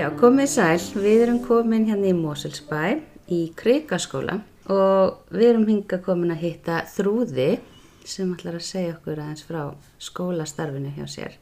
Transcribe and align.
Já, 0.00 0.06
komið 0.16 0.46
sæl. 0.48 0.80
Við 0.96 1.22
erum 1.26 1.38
komin 1.44 1.82
hérna 1.84 2.08
í 2.08 2.16
Moselsbæ 2.16 2.84
í 3.36 3.40
Krikaskóla 3.58 4.38
og 4.72 5.26
við 5.34 5.50
erum 5.50 5.66
hinga 5.68 5.98
komin 6.00 6.32
að 6.32 6.40
hitta 6.46 6.78
Þrúði 6.88 7.50
sem 8.08 8.30
ætlar 8.32 8.56
að 8.56 8.64
segja 8.64 8.94
okkur 8.94 9.20
aðeins 9.20 9.44
frá 9.44 9.58
skólastarfinu 10.00 10.94
hjá 10.96 11.04
sér. 11.04 11.36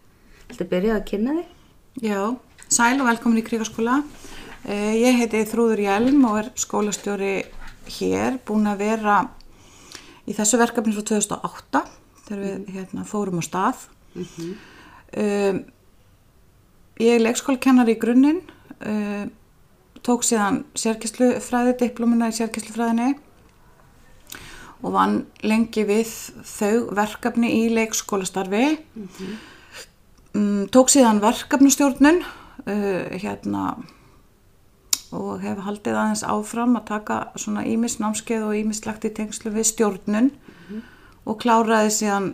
Þetta 0.48 0.66
byrja 0.72 0.96
að 0.96 1.06
kynna 1.12 1.36
þig? 1.38 1.54
Já, 2.08 2.20
sæl 2.66 2.98
og 2.98 3.06
velkomin 3.12 3.38
í 3.44 3.46
Kríkaskóla. 3.46 4.00
Eh, 4.66 4.98
Ég 5.04 5.22
heiti 5.22 5.44
Þrúður 5.52 5.84
Hjelm 5.86 6.26
og 6.26 6.42
er 6.42 6.50
skólastjóri 6.58 7.32
hér, 8.00 8.42
búin 8.42 8.66
að 8.66 8.82
vera 8.82 9.20
í 10.26 10.34
þessu 10.34 10.58
verkefni 10.58 10.98
frá 10.98 11.06
2008 11.14 11.86
þegar 12.26 12.42
við 12.42 12.74
hérna, 12.74 13.06
fórum 13.06 13.38
á 13.38 13.44
stað. 13.46 13.86
um, 14.18 15.66
ég 16.98 17.14
er 17.14 17.24
leikskólakennari 17.24 17.94
í 17.96 18.00
grunninn, 18.00 18.42
um, 18.82 19.30
tók 20.06 20.24
síðan 20.26 20.62
sérkesslufræði, 20.78 21.76
diplomina 21.82 22.30
í 22.30 22.36
sérkesslufræðinni 22.36 23.16
og 24.78 24.94
vann 24.94 25.20
lengi 25.42 25.82
við 25.88 26.10
þau 26.46 26.94
verkefni 26.94 27.50
í 27.64 27.68
leikskólastarfi. 27.74 28.64
Mm, 30.36 30.68
tók 30.74 30.92
síðan 30.92 31.22
verkefnustjórnun 31.24 32.22
uh, 32.22 33.06
hérna 33.18 33.72
og 35.14 35.40
hef 35.40 35.62
haldið 35.64 35.96
aðeins 35.96 36.24
áfram 36.26 36.76
að 36.76 36.88
taka 36.90 37.18
svona 37.40 37.64
ímis 37.68 37.96
námskeið 38.00 38.44
og 38.44 38.58
ímislegt 38.58 39.06
í 39.08 39.14
tengslu 39.16 39.52
við 39.54 39.70
stjórnun 39.70 40.28
og 41.28 41.38
kláraði 41.40 41.94
síðan 41.96 42.28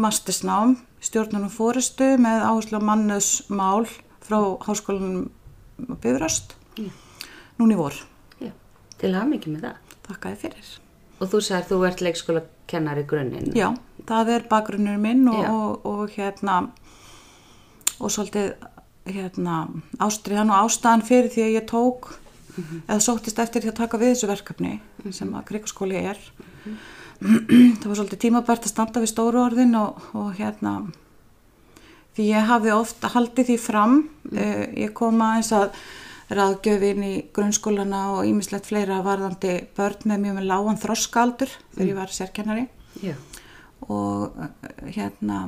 mastersnám 0.00 0.76
stjórnun 1.02 1.48
og 1.48 1.54
fóristu 1.54 2.12
með 2.22 2.44
áherslu 2.46 2.78
á 2.78 2.88
mannusmál 2.90 3.88
frá 4.24 4.38
háskólanum 4.66 5.28
Bifröst 6.00 6.54
núni 7.60 7.76
í 7.76 7.80
vor. 7.80 7.96
Já. 8.40 8.52
Til 9.00 9.14
hafa 9.14 9.28
mikið 9.30 9.54
með 9.54 9.66
það. 9.66 9.94
Þakka 10.08 10.32
þið 10.32 10.42
fyrir. 10.44 10.70
Og 11.20 11.30
þú 11.30 11.40
sagðir 11.44 11.68
þú 11.70 11.78
ert 11.88 12.02
leikskólakennar 12.04 13.00
í 13.00 13.06
grunninn. 13.08 13.50
Já, 13.56 13.68
það 14.08 14.32
er 14.34 14.46
bakgrunnur 14.50 15.00
minn 15.00 15.26
og, 15.32 15.40
og, 15.44 15.88
og 15.88 16.14
hérna 16.16 16.60
og 18.00 18.12
svolítið 18.12 18.54
hérna 19.10 19.66
ástriðan 20.00 20.52
og 20.52 20.66
ástæðan 20.66 21.04
fyrir 21.04 21.32
því 21.32 21.44
að 21.46 21.54
ég 21.56 21.68
tók 21.68 22.10
eða 22.86 23.00
sóttist 23.02 23.40
eftir 23.42 23.64
því 23.64 23.72
að 23.72 23.78
taka 23.80 24.00
við 24.00 24.14
þessu 24.14 24.30
verkefni 24.30 24.72
sem 25.16 25.30
að 25.36 25.46
krikaskóli 25.50 26.00
er 26.00 26.20
það 27.80 27.86
var 27.86 27.98
svolítið 27.98 28.22
tímabært 28.24 28.66
að 28.66 28.72
standa 28.72 29.02
við 29.02 29.12
stóru 29.12 29.42
orðin 29.42 29.76
og, 29.78 30.00
og 30.16 30.32
hérna 30.38 30.74
því 32.20 32.28
ég 32.28 32.46
hafði 32.52 32.74
oft 32.76 33.08
haldið 33.14 33.48
því 33.50 33.58
fram 33.64 33.96
uh, 34.36 34.64
ég 34.76 34.92
kom 35.00 35.20
aðeins 35.24 35.50
að 35.56 35.80
ráðgjöfin 36.30 37.02
í 37.02 37.14
grunnskólana 37.34 38.04
og 38.14 38.28
ímislegt 38.28 38.68
fleira 38.70 39.00
varðandi 39.02 39.56
börn 39.74 40.04
með 40.06 40.20
mjög 40.28 40.36
með 40.36 40.44
lágan 40.52 40.78
þroskaaldur 40.84 41.54
þegar 41.74 41.88
ég 41.90 41.96
var 41.98 42.12
sérkennari 42.14 42.66
Já. 43.02 43.14
og 43.88 44.36
uh, 44.38 44.50
hérna 44.94 45.40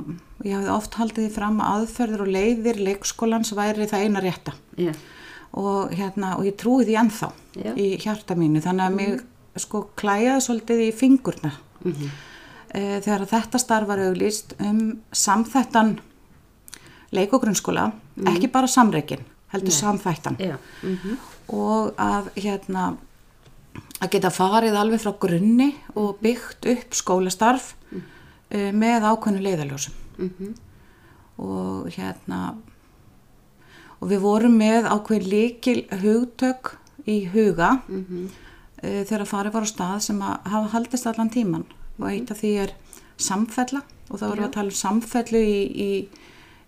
ég 0.43 0.57
hafði 0.57 0.73
oft 0.73 0.97
haldið 0.99 1.29
því 1.29 1.35
fram 1.37 1.61
að 1.63 1.77
aðferður 1.85 2.25
og 2.25 2.33
leiðir 2.35 2.81
leikskólans 2.89 3.53
væri 3.55 3.87
það 3.87 4.03
eina 4.09 4.23
rétta 4.25 4.55
Já. 4.81 4.91
og 5.55 5.93
hérna 5.95 6.33
og 6.39 6.49
ég 6.49 6.57
trúi 6.59 6.83
því 6.89 6.97
ennþá 7.05 7.29
Já. 7.63 7.71
í 7.79 7.87
hjarta 8.03 8.35
mínu 8.35 8.63
þannig 8.65 8.89
að 8.89 8.97
mig 8.99 9.23
sko 9.63 9.85
klæjaði 10.01 10.43
svolítið 10.47 10.87
í 10.89 10.91
fingurna 10.97 11.53
Mhm. 11.83 12.07
e, 12.73 12.81
þegar 13.03 13.25
þetta 13.27 13.59
starf 13.59 13.87
var 13.89 13.99
auglýst 13.99 14.53
um 14.63 14.77
samþættan 15.11 15.97
leik 17.13 17.33
og 17.33 17.43
grunnskóla 17.45 17.87
ekki 18.33 18.49
bara 18.51 18.67
samreikin, 18.67 19.23
heldur 19.53 19.71
samþættan. 19.75 20.37
Já. 20.39 20.57
Mm 20.83 21.17
og 21.53 21.89
að 21.99 22.29
hérna 22.39 22.83
að 23.99 24.09
geta 24.13 24.29
farið 24.31 24.77
alveg 24.79 25.01
frá 25.03 25.11
grunni 25.19 25.73
og 25.99 26.21
byggt 26.23 26.65
upp 26.71 26.95
skólastarf 26.95 27.73
uh, 27.93 28.71
með 28.71 29.03
ákveðnu 29.11 29.41
leiðaljósum 29.43 29.93
Mhm. 30.17 30.53
og 31.43 31.89
hérna 31.91 32.55
og 34.01 34.07
við 34.11 34.21
vorum 34.23 34.55
með 34.59 34.87
ákveðin 34.91 35.29
líkil 35.33 35.83
hugtök 36.03 36.77
í 37.07 37.17
huga 37.33 37.81
Mhm. 37.89 38.29
uh, 38.83 39.03
þegar 39.03 39.25
farið 39.27 39.53
var 39.53 39.63
á 39.67 39.73
stað 39.73 39.99
sem 40.01 40.19
að 40.21 40.47
hafa 40.47 40.69
haldist 40.77 41.07
allan 41.07 41.29
tíman 41.29 41.65
og 41.99 42.07
eitt 42.09 42.31
af 42.31 42.39
því 42.41 42.53
er 42.63 42.71
samfella 43.17 43.81
og 44.09 44.19
þá 44.19 44.25
vorum 44.29 44.43
við 44.43 44.47
að 44.49 44.53
tala 44.53 44.71
um 44.71 44.79
samfellu 44.79 45.39
í, 45.43 45.59
í 45.75 46.07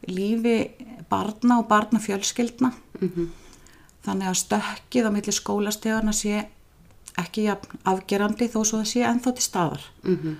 lífi 0.08 0.72
barna 1.10 1.60
og 1.60 1.68
barnafjölskyldna 1.70 2.72
Mhm. 3.02 3.30
þannig 4.06 4.28
að 4.30 4.40
stökkið 4.44 5.08
á 5.08 5.12
milli 5.12 5.32
skólastegarna 5.34 6.14
sé 6.14 6.46
ekki 7.18 7.44
jafn 7.48 7.80
afgerandi 7.86 8.48
þó 8.48 8.62
svo 8.66 8.80
það 8.82 8.92
sé 8.92 9.02
ennþá 9.08 9.34
til 9.36 9.44
staðar 9.44 9.82
Mhm. 10.04 10.36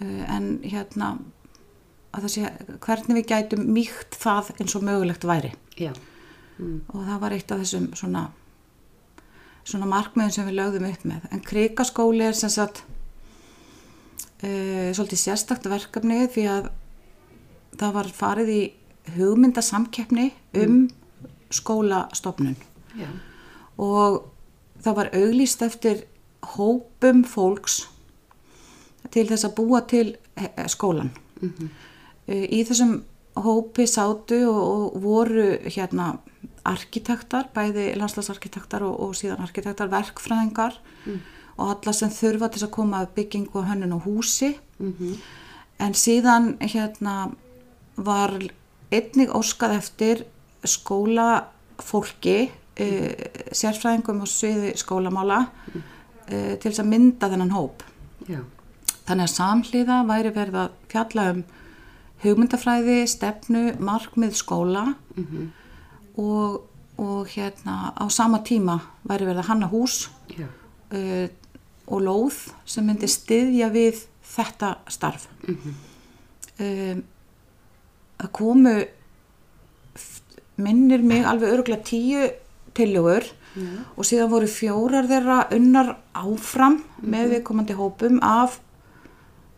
uh, 0.00 0.36
en 0.36 0.60
hérna 0.64 1.18
að 2.14 2.22
það 2.22 2.28
sé 2.34 2.52
hvernig 2.80 3.16
við 3.16 3.26
gætum 3.26 3.66
mýkt 3.74 4.16
það 4.18 4.50
eins 4.60 4.74
og 4.76 4.82
mögulegt 4.82 5.24
væri 5.24 5.52
Já. 5.78 5.92
og 6.88 7.04
það 7.06 7.20
var 7.20 7.30
eitt 7.32 7.52
af 7.52 7.58
þessum 7.60 7.94
svona 7.94 8.30
svona 9.64 9.86
markmiðum 9.86 10.30
sem 10.32 10.46
við 10.48 10.54
lögðum 10.58 10.90
upp 10.92 11.04
með 11.04 11.20
en 11.32 11.40
krikaskóli 11.40 12.22
er 12.26 12.32
sem 12.32 12.50
sagt 12.50 12.82
uh, 14.42 14.90
svolítið 14.96 15.20
sérstakt 15.20 15.68
verkefni 15.70 16.26
því 16.32 16.44
að 16.48 16.70
það 17.80 17.92
var 17.94 18.04
farið 18.16 18.48
í 18.54 18.60
hugmyndasamkeppni 19.16 20.32
um 20.54 20.88
skólastofnun 21.50 22.56
Já. 22.98 23.08
og 23.78 24.24
það 24.82 24.96
var 24.96 25.10
auglýst 25.14 25.62
eftir 25.62 26.04
hópum 26.56 27.24
fólks 27.24 27.88
til 29.10 29.26
þess 29.28 29.44
að 29.48 29.54
búa 29.56 29.80
til 29.88 30.16
eh, 30.36 30.66
skólan. 30.66 31.10
Mhm. 31.40 31.70
Eh, 32.28 32.46
Í 32.50 32.64
þessum 32.64 33.02
hópi 33.34 33.86
sátu 33.86 34.44
og, 34.48 34.94
og 34.94 35.02
voru 35.02 35.58
hérna 35.66 36.18
arkitektar, 36.64 37.48
bæði 37.54 37.94
landslagsarkitektar 37.96 38.82
og, 38.84 39.00
og 39.00 39.14
síðan 39.14 39.40
arkitektar, 39.42 39.90
verkfræðingar 39.90 40.76
og 41.56 41.70
alla 41.70 41.92
sem 41.92 42.10
þurfa 42.10 42.50
til 42.52 42.64
að 42.66 42.70
koma 42.74 43.02
að 43.02 43.14
byggingu 43.14 43.58
og 43.58 43.68
hönnun 43.68 43.96
og 43.96 44.04
húsi. 44.04 44.54
Mhm. 44.78 45.14
En 45.80 45.94
síðan 45.96 46.58
hérna 46.60 47.32
var 47.96 48.36
einnig 48.90 49.32
óskað 49.34 49.76
eftir 49.78 50.24
skólafólki, 50.66 52.38
uh, 52.50 53.10
sérfræðingum 53.56 54.24
og 54.24 54.30
sviði 54.30 54.74
skólamála 54.80 55.44
uh, 55.46 56.54
til 56.60 56.70
þess 56.70 56.82
að 56.82 56.90
mynda 56.92 57.30
þennan 57.32 57.54
hóp. 57.54 57.84
Já. 58.28 58.42
Þannig 59.08 59.26
að 59.26 59.34
samhliða 59.34 60.02
væri 60.06 60.30
verið 60.34 60.60
að 60.60 60.74
fjalla 60.92 61.30
um 61.34 61.44
hugmyndafræði, 62.20 62.98
stefnu, 63.08 63.62
markmið 63.80 64.36
skóla 64.38 64.84
og, 66.20 66.60
og 67.00 67.30
hérna 67.32 67.94
á 67.96 68.04
sama 68.12 68.42
tíma 68.44 68.76
væri 69.08 69.26
verið 69.26 69.42
að 69.42 69.48
hanna 69.48 69.70
hús 69.72 70.10
uh, 70.36 71.26
og 71.90 72.02
lóð 72.06 72.42
sem 72.68 72.86
myndi 72.86 73.08
styðja 73.10 73.70
við 73.72 74.04
þetta 74.30 74.76
starf. 74.92 75.26
um, 76.60 77.02
að 78.20 78.32
komu 78.36 78.76
minnir 80.60 81.02
mig 81.02 81.24
alveg 81.24 81.54
örgulega 81.56 81.86
tíu 81.88 82.30
tillögur 82.76 83.26
og 83.96 84.06
síðan 84.06 84.30
voru 84.30 84.48
fjórar 84.50 85.08
þeirra 85.10 85.38
unnar 85.56 85.94
áfram 86.14 86.80
með 87.02 87.34
viðkomandi 87.34 87.76
hópum 87.78 88.20
af 88.22 88.60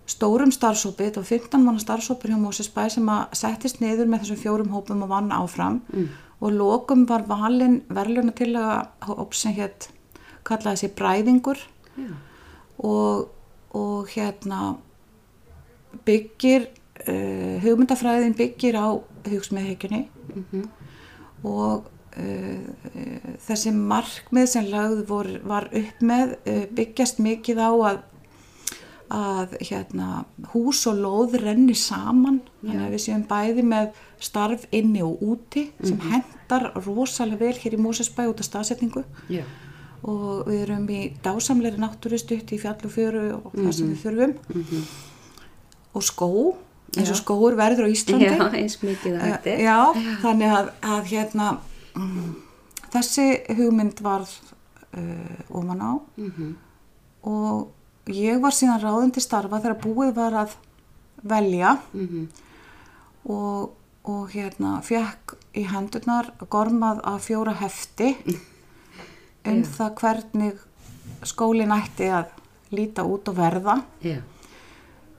stórum 0.09 0.51
starfsópi, 0.53 1.07
þetta 1.07 1.23
var 1.23 1.29
15 1.29 1.65
manna 1.65 1.83
starfsópur 1.83 2.33
hjá 2.33 2.39
Mósesbæ 2.41 2.87
sem 2.91 3.09
að 3.13 3.37
settist 3.39 3.81
niður 3.83 4.11
með 4.11 4.25
þessum 4.25 4.41
fjórum 4.41 4.73
hópum 4.75 5.05
og 5.05 5.13
vann 5.13 5.31
áfram. 5.35 5.81
Og 6.43 6.57
lokum 6.57 7.05
var 7.07 7.23
valin 7.29 7.83
verðluna 7.93 8.35
til 8.35 8.51
að 8.59 8.89
hóp 9.07 9.37
sem 9.39 9.55
hétt 9.55 9.91
kallaði 10.43 10.83
sér 10.83 10.95
bræðingur. 10.99 11.61
Já. 11.93 12.09
og, 12.83 13.29
og 13.77 14.09
hérna 14.09 14.77
byggir 16.07 16.71
uh, 17.09 17.57
hugmyndafræðin 17.65 18.37
byggir 18.39 18.79
á 18.79 18.89
hugsmiðhyggjunni 19.29 20.05
og 21.49 21.89
uh, 22.17 23.03
þessi 23.47 23.75
markmið 23.77 24.49
sem 24.55 24.71
lagð 24.73 25.05
vor, 25.11 25.29
var 25.47 25.69
upp 25.73 26.03
með 26.05 26.37
uh, 26.39 26.65
byggjast 26.75 27.23
mikið 27.23 27.63
á 27.63 27.71
að 27.73 28.03
að 29.13 29.59
hérna, 29.61 30.23
hús 30.55 30.87
og 30.89 31.01
lóð 31.03 31.35
renni 31.43 31.75
saman. 31.77 32.41
Þannig 32.63 32.87
að 32.87 32.95
við 32.95 33.03
séum 33.05 33.25
bæði 33.29 33.65
með 33.69 33.99
starf 34.23 34.65
inni 34.73 35.03
og 35.05 35.21
úti 35.27 35.67
sem 35.83 35.99
hendar 36.09 36.71
rosalega 36.79 37.43
vel 37.43 37.59
hér 37.61 37.77
í 37.77 37.81
Mósesbæ 37.83 38.25
út 38.31 38.41
af 38.41 38.49
staðsetningu. 38.49 39.05
Já. 39.33 39.45
og 40.03 40.49
við 40.49 40.65
erum 40.65 40.89
í 40.91 41.01
dásamleiri 41.23 41.79
náttúru 41.79 42.19
stutt 42.19 42.51
í 42.51 42.59
fjall 42.59 42.81
og 42.83 42.91
fjöru 42.91 43.21
og 43.37 43.53
það 43.55 43.73
sem 43.77 43.91
við 43.93 44.01
þurfum. 44.03 44.33
Og 45.93 46.07
skó 46.09 46.31
eins 46.97 47.09
og 47.11 47.17
Já. 47.17 47.21
skóur 47.23 47.55
verður 47.57 47.87
á 47.89 47.93
Íslandi. 47.93 48.27
Já, 48.29 48.49
eins 48.59 48.77
mikið 48.83 49.15
að 49.17 49.23
Eh, 49.27 49.37
þetta. 49.37 49.59
já, 49.65 49.79
þannig 50.23 50.57
að, 50.59 50.73
að 50.95 51.07
hérna 51.13 51.47
mm, 51.97 52.33
þessi 52.93 53.27
hugmynd 53.57 54.03
varð 54.05 54.33
uh, 54.97 55.39
ofan 55.61 55.81
á. 55.81 55.93
Og 57.23 58.11
ég 58.13 58.41
var 58.43 58.51
síðan 58.57 58.83
ráðin 58.83 59.13
til 59.15 59.23
starfa 59.25 59.61
þegar 59.63 59.79
búið 59.85 60.15
var 60.17 60.37
að 60.43 60.57
velja. 61.23 61.77
Og, 63.25 63.71
og 64.11 64.33
hérna 64.35 64.81
fekk 64.83 65.37
í 65.55 65.63
hendurnar 65.71 66.33
gormað 66.51 67.01
af 67.07 67.29
fjóra 67.29 67.55
hefti 67.61 68.17
um 69.47 69.63
það 69.67 69.93
hvernig 70.01 70.59
skólinn 71.27 71.71
ætti 71.75 72.09
að 72.11 72.33
líta 72.75 73.05
út 73.07 73.29
og 73.31 73.37
verða. 73.39 73.77
Já. 74.03 74.19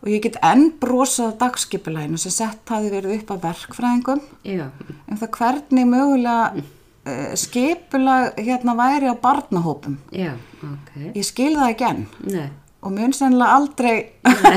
Og 0.04 0.12
ég 0.12 0.24
get 0.26 0.40
enn 0.44 0.66
brosað 0.82 1.38
dagskipulæginu 1.40 2.20
sem 2.20 2.34
sett 2.36 2.72
hafi 2.74 2.92
verið 2.92 3.22
upp 3.22 3.36
af 3.38 3.44
verkfræðingum 3.46 4.24
Já. 4.44 4.66
um 5.08 5.20
það 5.22 5.30
hvernig 5.38 5.88
mögulega 5.88 6.64
uh, 7.08 7.30
skipulag 7.40 8.42
hérna 8.44 8.76
væri 8.76 9.08
á 9.08 9.16
barnahópum. 9.16 9.96
Já. 10.12 10.34
Ok. 10.64 10.92
Ég 11.16 11.24
skil 11.28 11.54
það 11.56 11.72
ekki 11.72 11.88
enn 11.88 12.04
Nei. 12.28 12.50
og 12.84 12.92
mun 12.98 13.16
sennilega 13.16 13.56
aldrei 13.56 13.96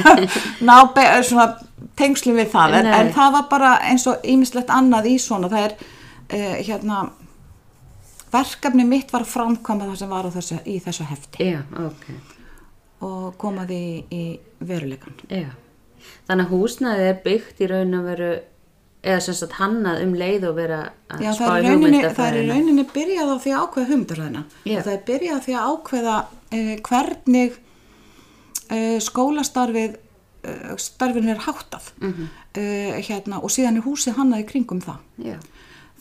ná 0.66 0.76
svona 1.22 1.48
tengslu 1.96 2.34
við 2.36 2.50
það 2.50 2.80
en, 2.80 2.90
en 2.90 3.12
það 3.14 3.36
var 3.38 3.46
bara 3.50 3.76
eins 3.86 4.06
og 4.10 4.26
ýmislegt 4.26 4.72
annað 4.74 5.12
í 5.12 5.16
svona 5.22 5.50
það 5.52 5.68
er 5.68 5.76
uh, 5.78 6.56
hérna 6.66 7.04
verkefni 8.34 8.84
mitt 8.84 9.12
var 9.14 9.22
að 9.22 9.30
framkvæma 9.30 9.92
það 9.92 10.00
sem 10.02 10.10
var 10.10 10.30
þessu, 10.34 10.58
í 10.66 10.80
þessu 10.82 11.06
hefti 11.06 11.52
Já. 11.54 11.60
Ok. 11.86 12.35
Og 13.00 13.36
koma 13.38 13.66
því 13.68 13.80
í, 14.12 14.22
veruleikan 14.60 15.14
Já. 15.30 15.50
Þannig 16.28 16.46
að 16.46 16.52
húsnæði 16.54 17.08
er 17.10 17.18
byggt 17.24 17.60
í 17.60 17.66
raun 17.70 17.94
og 17.98 18.04
veru 18.06 18.30
eða 19.06 19.20
sem 19.22 19.34
sagt 19.34 19.52
hannað 19.60 20.00
um 20.02 20.14
leið 20.18 20.44
og 20.48 20.54
vera 20.56 20.78
að 21.10 21.20
Já, 21.22 21.32
spá 21.36 21.50
í 21.58 21.62
í 21.62 21.66
rauninni, 21.68 22.00
það 22.02 22.26
er 22.26 22.38
í 22.38 22.40
hugmyndafræðina. 22.40 22.54
rauninni 22.54 22.84
byrjað 22.94 23.28
á 23.30 23.36
því 23.42 23.52
að 23.52 23.60
ákveða 23.66 23.86
hugmyndarhæðina 23.90 24.42
Já. 24.66 24.78
og 24.78 24.84
það 24.86 24.92
er 24.96 25.04
byrjað 25.10 25.36
á 25.36 25.44
því 25.46 25.54
að 25.56 25.68
ákveða 25.72 26.16
uh, 26.56 26.74
hvernig 26.88 27.52
uh, 28.70 28.98
skólastarfið 29.06 29.96
uh, 30.46 30.74
starfinu 30.80 31.30
er 31.34 31.44
háttað 31.46 31.90
Mhm. 32.00 32.26
uh, 32.56 32.96
hérna, 33.08 33.42
og 33.42 33.50
síðan 33.50 33.76
er 33.80 33.86
húsið 33.86 34.16
hannað 34.18 34.42
í 34.44 34.48
kringum 34.50 34.80
það 34.80 34.98
Já. 35.30 35.38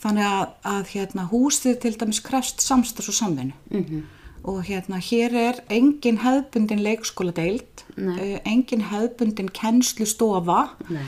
þannig 0.02 0.26
að, 0.26 0.48
að 0.64 0.84
hérna, 0.94 1.28
húsið 1.30 1.78
til 1.80 1.94
dæmis 1.98 2.20
krefst 2.20 2.60
samstags 2.60 3.08
og 3.08 3.14
samvinnu 3.14 3.54
Mhm. 3.70 4.02
Og 4.46 4.62
hérna 4.66 5.00
hér 5.02 5.34
er 5.34 5.60
engin 5.72 6.20
hefðbundin 6.22 6.82
leikskóla 6.84 7.34
deild 7.34 7.82
uh, 7.98 8.36
engin 8.46 8.84
hefðbundin 8.86 9.50
kennslustofa 9.54 10.60
Nei. 10.86 11.06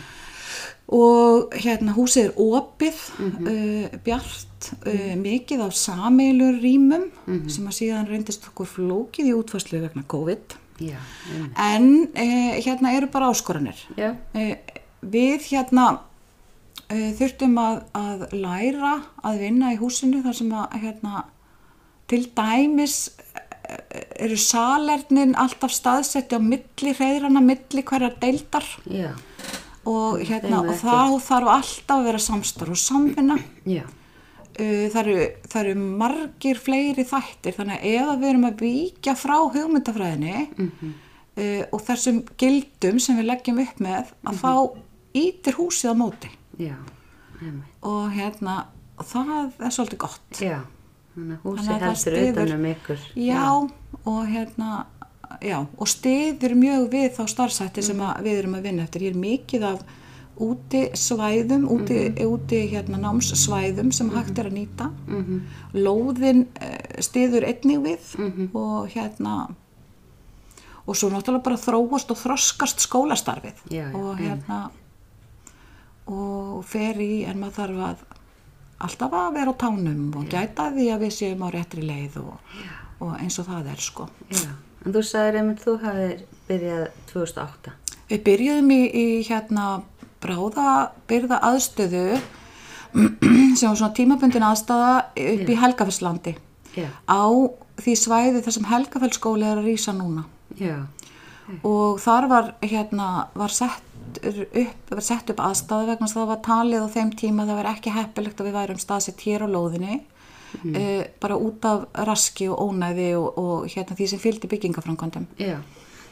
og 0.94 1.54
hérna 1.62 1.94
húsið 1.94 2.30
er 2.30 2.40
opið, 2.42 3.02
uh, 3.22 3.98
bjart, 4.06 4.72
uh, 4.80 5.14
mikið 5.20 5.62
af 5.68 5.76
sameilur 5.78 6.58
rýmum 6.62 7.08
sem 7.50 7.68
að 7.68 7.78
síðan 7.78 8.10
reyndist 8.10 8.50
okkur 8.50 8.72
flókið 8.74 9.30
í 9.30 9.36
útfærslu 9.36 9.84
vegna 9.84 10.02
COVID. 10.10 10.58
Já. 10.82 10.98
En 11.62 11.88
uh, 12.08 12.52
hérna 12.58 12.94
eru 12.98 13.10
bara 13.12 13.30
áskoranir. 13.30 13.78
Við 14.98 15.50
hérna 15.52 15.88
þurftum 16.88 17.58
að, 17.60 17.82
að 17.92 18.22
læra 18.32 18.94
að 19.20 19.42
vinna 19.42 19.74
í 19.74 19.78
húsinu 19.78 20.22
þar 20.24 20.36
sem 20.38 20.54
að 20.56 20.78
hérna 20.80 21.26
til 22.08 22.24
dæmis 22.36 22.96
eh, 23.08 23.27
eru 24.18 24.38
salernin 24.40 25.36
alltaf 25.38 25.72
staðsetti 25.74 26.38
á 26.38 26.40
milli 26.42 26.94
hreðrana, 26.96 27.42
milli 27.44 27.84
hverjar 27.86 28.16
deildar 28.22 28.66
Já. 28.88 29.12
og, 29.84 30.18
hérna, 30.26 30.62
og 30.64 30.74
þá 30.80 31.18
þarf 31.24 31.52
alltaf 31.54 31.94
að 31.96 32.08
vera 32.10 32.22
samstarf 32.22 32.74
og 32.74 32.80
samvinna 32.82 33.38
Já. 33.68 33.84
uh, 33.84 34.86
það, 34.92 35.00
eru, 35.04 35.28
það 35.48 35.60
eru 35.62 35.86
margir 36.02 36.62
fleiri 36.62 37.06
þættir 37.08 37.58
þannig 37.58 37.78
að 37.78 37.90
ef 37.94 38.12
við 38.22 38.30
erum 38.32 38.48
að 38.50 38.64
víkja 38.66 39.16
frá 39.18 39.36
hugmyndafræðinni 39.56 40.48
uh, 40.48 41.62
og 41.72 41.84
þessum 41.86 42.24
gildum 42.40 43.02
sem 43.02 43.20
við 43.20 43.30
leggjum 43.32 43.62
upp 43.64 43.84
með 43.84 44.14
að 44.26 44.42
þá 44.42 44.52
ítir 45.18 45.58
húsið 45.60 45.94
á 45.94 46.00
móti 46.00 46.32
Já. 46.58 46.74
Og 47.86 48.08
hérna 48.10 48.64
og 48.98 49.06
það 49.06 49.62
er 49.62 49.74
svolítið 49.74 50.00
gott 50.02 50.42
Já. 50.42 50.58
Þannig 51.18 51.38
að 51.38 51.44
húsi 51.44 51.68
heldur 51.74 52.00
styður- 52.04 52.42
utan 52.46 52.56
um 52.58 52.66
ykkur. 52.72 52.98
já, 53.18 53.44
og 54.06 54.20
hérna 54.30 54.72
já, 55.42 55.58
og 55.78 55.86
stiður 55.90 56.54
mjög 56.56 56.88
við 56.92 57.08
þá 57.18 57.22
starfsætti 57.34 57.82
sem 57.82 57.98
að 58.00 58.22
við 58.22 58.38
erum 58.42 58.54
að 58.58 58.62
vinna 58.68 58.82
eftir. 58.86 59.02
Ég 59.02 59.16
er 59.16 59.22
mikið 59.22 59.62
af 59.72 59.82
úti 60.38 60.84
svæðum 60.94 61.64
úti, 61.74 61.96
úti 62.22 62.60
hérna 62.70 62.98
námssvæðum 63.02 63.92
sem 63.92 64.10
hægt 64.14 64.38
er 64.38 64.46
að 64.46 64.54
nýta. 64.60 64.90
Mhm. 65.08 65.40
lóðin 65.74 66.44
uh, 66.62 67.00
stiður 67.02 67.44
einnig 67.50 67.80
við 67.82 68.54
og 68.54 68.88
hérna 68.94 69.50
og 70.88 70.96
svo 70.96 71.10
náttúrulega 71.10 71.42
bara 71.44 71.56
þróast 71.60 72.10
og 72.14 72.16
þroskast 72.16 72.80
skólastarfið. 72.86 73.58
Já, 73.68 73.90
já, 73.90 73.96
og 73.98 74.16
hérna 74.22 74.70
og 76.08 76.64
fer 76.64 76.96
í 77.04 77.24
en 77.28 77.40
maður 77.42 77.58
þarf 77.58 77.82
að 77.90 78.04
alltaf 78.78 79.14
að 79.18 79.36
vera 79.38 79.54
á 79.54 79.60
tánum 79.60 80.02
og 80.18 80.30
gæta 80.30 80.70
því 80.74 80.88
að 80.94 81.04
við 81.04 81.14
séum 81.18 81.44
á 81.44 81.48
réttri 81.54 81.84
leið 81.86 82.18
og, 82.22 82.56
og 83.02 83.14
eins 83.18 83.38
og 83.42 83.48
það 83.50 83.70
er 83.74 83.82
sko. 83.82 84.08
Já. 84.30 84.50
En 84.86 84.94
þú 84.94 85.02
sagðir 85.04 85.40
einmitt 85.40 85.62
þú 85.64 85.76
hafið 85.82 86.26
byrjað 86.48 86.84
2008. 87.10 87.72
Við 88.08 88.20
byrjuðum 88.28 88.70
í, 88.72 88.82
í 88.88 89.06
hérna 89.26 89.64
bráða 90.22 90.68
byrða 91.10 91.40
aðstöðu 91.50 92.04
sem 93.58 93.68
var 93.68 93.78
svona 93.78 93.94
tímabundin 93.96 94.46
aðstæða 94.46 94.92
upp 95.12 95.50
í 95.52 95.58
Helgafellslandi 95.60 96.34
Já. 96.78 96.88
á 97.06 97.22
því 97.78 97.94
svæði 97.98 98.42
þar 98.46 98.56
sem 98.56 98.68
Helgafellsskóli 98.70 99.46
er 99.46 99.60
að 99.60 99.68
rýsa 99.68 99.94
núna 99.96 100.24
Já. 100.58 100.86
og 101.62 102.00
þar 102.02 102.28
var 102.32 102.50
hérna 102.64 103.28
var 103.38 103.54
sett 103.54 103.84
upp, 104.16 104.94
sett 105.04 105.32
upp 105.32 105.42
aðstæða 105.44 105.90
vegna 105.92 106.10
það 106.12 106.30
var 106.32 106.40
talið 106.46 106.86
á 106.86 106.94
þeim 106.94 107.10
tíma 107.18 107.44
að 107.44 107.50
það 107.50 107.60
var 107.60 107.70
ekki 107.72 107.94
heppilegt 107.94 108.40
að 108.40 108.48
við 108.48 108.56
værum 108.58 108.80
staðsett 108.82 109.24
hér 109.26 109.44
á 109.44 109.48
lóðinni 109.52 109.98
uh, 110.00 111.02
bara 111.20 111.36
út 111.36 111.68
af 111.68 111.84
raski 112.08 112.48
og 112.48 112.62
ónæði 112.68 113.10
og, 113.18 113.28
og 113.38 113.68
hérna 113.72 113.98
því 113.98 114.08
sem 114.12 114.22
fylgdi 114.22 114.50
byggingaframkvæmdum. 114.50 115.28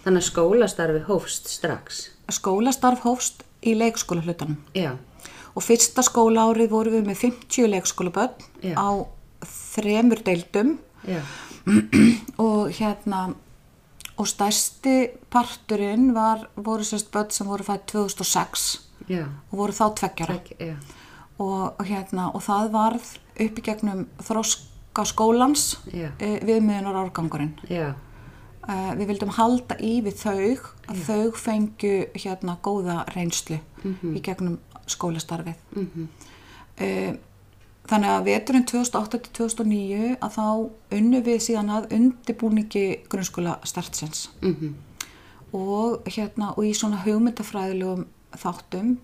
Þannig 0.04 0.22
að 0.22 0.28
skólastarfi 0.28 1.02
hófst 1.08 1.50
strax. 1.50 2.04
Skólastarf 2.30 3.02
hófst 3.06 3.46
í 3.66 3.74
leikskóla 3.78 4.22
hlutanum 4.26 4.58
Já. 4.76 4.94
og 5.54 5.64
fyrsta 5.64 6.04
skólaárið 6.06 6.70
vorum 6.70 6.98
við 6.98 7.08
með 7.08 7.22
50 7.24 7.70
leikskólabönn 7.72 8.46
Já. 8.62 8.76
á 8.78 8.88
þremur 9.46 10.22
deildum 10.26 10.76
og 12.46 12.70
hérna 12.76 13.28
og 14.16 14.28
stærsti 14.28 14.96
parturinn 15.30 16.14
var, 16.14 16.46
voru 16.56 16.84
sérst 16.84 17.10
börn 17.12 17.30
sem 17.30 17.48
voru 17.48 17.66
fætt 17.66 17.86
2006 17.92 18.80
Já. 19.08 19.26
og 19.50 19.58
voru 19.58 19.72
þá 19.72 19.94
tveggjara 20.00 20.38
já. 20.60 20.74
og, 21.38 21.84
hérna 21.84 22.30
og 22.34 22.42
það 22.42 22.72
varð 22.72 23.12
upp 23.44 23.60
í 23.60 23.64
gegnum 23.68 24.06
þroska 24.24 25.04
skólans 25.04 25.76
Já. 25.92 26.10
e, 26.18 26.38
viðmiðunar 26.46 27.00
árgangurinn 27.04 27.54
Já. 27.68 27.92
e, 28.68 28.76
við 28.96 29.06
vildum 29.12 29.34
halda 29.36 29.76
í 29.80 30.00
við 30.06 30.18
þau 30.24 30.56
að 30.88 31.02
þau 31.06 31.30
fengju 31.36 31.94
hérna 32.16 32.56
góða 32.62 33.04
reynslu 33.14 33.60
í 34.16 34.22
gegnum 34.24 34.58
skólastarfið 34.86 35.56
mm 35.76 36.08
þannig 37.86 38.10
að 38.10 38.26
veturinn 38.26 38.66
2008 38.66 39.20
til 39.26 39.32
2009 39.38 40.16
að 40.20 40.34
þá 40.36 40.46
unnu 40.98 41.22
við 41.26 41.38
síðan 41.44 41.70
að 41.76 41.92
undibúningi 41.96 42.86
grunnskóla 43.10 43.58
startsins. 43.64 44.28
Mm 44.42 44.74
og 45.56 46.02
hérna 46.10 46.52
og 46.56 46.66
í 46.66 46.72
svona 46.74 46.98
hugmyndafræðilegum 47.04 48.06
þáttum 48.36 48.96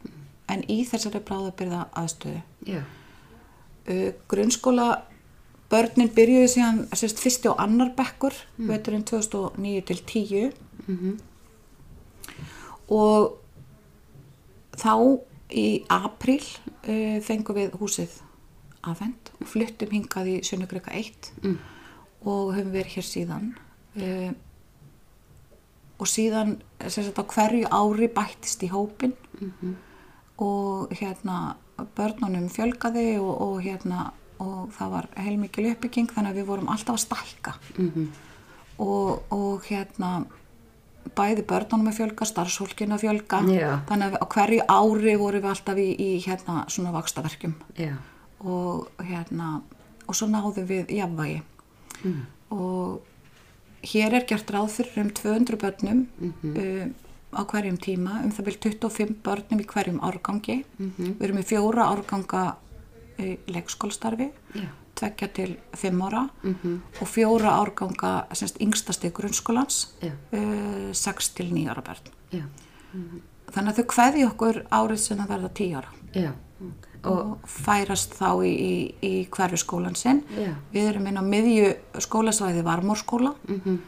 en 0.50 0.64
í 0.70 0.82
þessari 0.88 1.22
bráðabyrða 1.24 1.86
aðstöðu. 1.96 2.42
Já. 2.66 2.82
uh, 3.88 4.10
grunnskóla 4.28 4.88
börnin 5.72 6.10
byrjuðu 6.12 6.48
síðan 6.52 6.82
sérst 6.92 7.22
fyrsti 7.22 7.48
og 7.48 7.60
annar 7.62 7.94
bekkur 7.96 8.34
veturinn 8.58 9.06
2009 9.08 9.84
til 9.88 10.02
10 10.06 10.50
og 12.92 13.38
þá 14.76 14.94
í 15.56 15.84
apríl 15.88 16.42
uh, 16.42 17.22
fengum 17.24 17.56
við 17.56 17.78
húsið 17.80 18.20
afhend 18.82 19.30
og 19.40 19.46
fluttum 19.46 19.90
hingað 19.94 20.26
í 20.32 20.40
Sjönugröka 20.42 20.90
1 20.94 21.32
Mm. 21.42 21.58
og 22.24 22.54
höfum 22.54 22.72
verið 22.72 22.94
hér 22.96 23.06
síðan 23.08 23.46
uh, 23.96 24.32
og 25.98 26.06
síðan 26.10 26.56
sagt 26.88 27.18
hverju 27.34 27.66
ári 27.70 28.08
bættist 28.08 28.62
í 28.62 28.70
hópin 28.72 29.12
og 30.38 30.90
hérna 30.98 31.56
börnunum 31.96 32.48
fjölgaði 32.50 33.18
og, 33.20 33.40
og 33.40 33.62
hérna 33.62 34.12
og 34.42 34.70
það 34.74 34.90
var 34.90 35.06
heilmikil 35.16 35.68
uppbygging 35.72 36.08
þannig 36.10 36.32
að 36.32 36.38
við 36.40 36.46
vorum 36.48 36.68
alltaf 36.72 36.94
að 36.96 37.02
stækka 37.06 37.52
Mhm. 37.78 38.06
og, 38.78 39.22
og 39.30 39.62
hérna 39.68 40.24
bæði 41.16 41.42
börnunum 41.46 41.88
að 41.90 41.98
fjölga, 41.98 42.24
starfsfólkinu 42.26 42.94
að 42.94 43.02
fjölga 43.04 43.38
Já. 43.50 43.80
þannig 43.88 44.16
að 44.18 44.28
hverju 44.34 44.62
ári 44.68 45.16
vorum 45.18 45.42
við 45.42 45.50
alltaf 45.50 45.76
í, 45.78 45.88
í 45.98 46.10
hérna 46.26 46.64
svona 46.70 46.92
vakstaverkjum 46.92 47.54
Já. 47.78 47.94
Og 48.44 48.88
hérna 48.98 49.62
og 50.08 50.14
svo 50.18 50.26
náðum 50.28 50.66
við 50.66 50.90
jafnvægi 50.98 51.42
og 52.50 53.00
hér 53.86 54.14
er 54.18 54.26
gert 54.26 54.50
ráð 54.50 54.68
fyrir 54.76 54.98
um 55.04 55.10
200 55.10 55.56
börnum 55.62 56.06
um, 56.20 56.94
á 57.32 57.40
hverjum 57.48 57.78
tíma, 57.80 58.18
um 58.24 58.30
það 58.30 58.44
vil 58.44 58.58
25 58.60 59.14
börnum 59.24 59.60
í 59.62 59.64
hverjum 59.66 60.00
árgangi. 60.04 60.64
Við 60.76 61.22
erum 61.24 61.38
með 61.40 61.46
fjóra 61.48 61.86
árganga 61.88 62.56
í 63.18 63.38
leikskólastarfi, 63.48 64.26
Já. 64.54 64.68
tveggja 64.94 65.28
til 65.32 65.56
5 65.72 66.02
ára 66.04 66.26
og 67.00 67.08
fjóra 67.08 67.54
árganga 67.62 68.26
semst 68.36 68.60
yngstasti 68.60 69.10
grunnskólans, 69.10 69.94
Já. 70.02 70.12
uh, 70.32 70.92
6 70.92 71.32
til 71.34 71.54
9 71.54 71.70
ára 71.72 71.80
börn. 71.82 72.12
Já, 72.32 72.44
Þannig 73.52 73.72
að 73.72 73.76
þau 73.80 73.86
kveði 73.94 74.26
okkur 74.28 74.62
árið 74.70 75.00
sem 75.00 75.18
það 75.18 75.28
verða 75.32 75.48
10 75.54 75.74
ára 75.80 75.88
já, 76.12 76.30
ok. 76.60 76.86
Og, 77.08 77.38
færast 77.48 78.14
þá 78.18 78.28
í, 78.46 78.50
í, 78.52 78.74
í 79.02 79.12
hverju 79.32 79.58
skólan 79.58 79.96
sinn. 79.98 80.22
Já. 80.38 80.52
Við 80.74 80.90
erum 80.92 81.08
inn 81.10 81.18
á 81.18 81.24
miðju 81.26 81.72
skólasvæði 82.04 82.62
Varmórskóla, 82.66 83.34
mhm, 83.48 83.80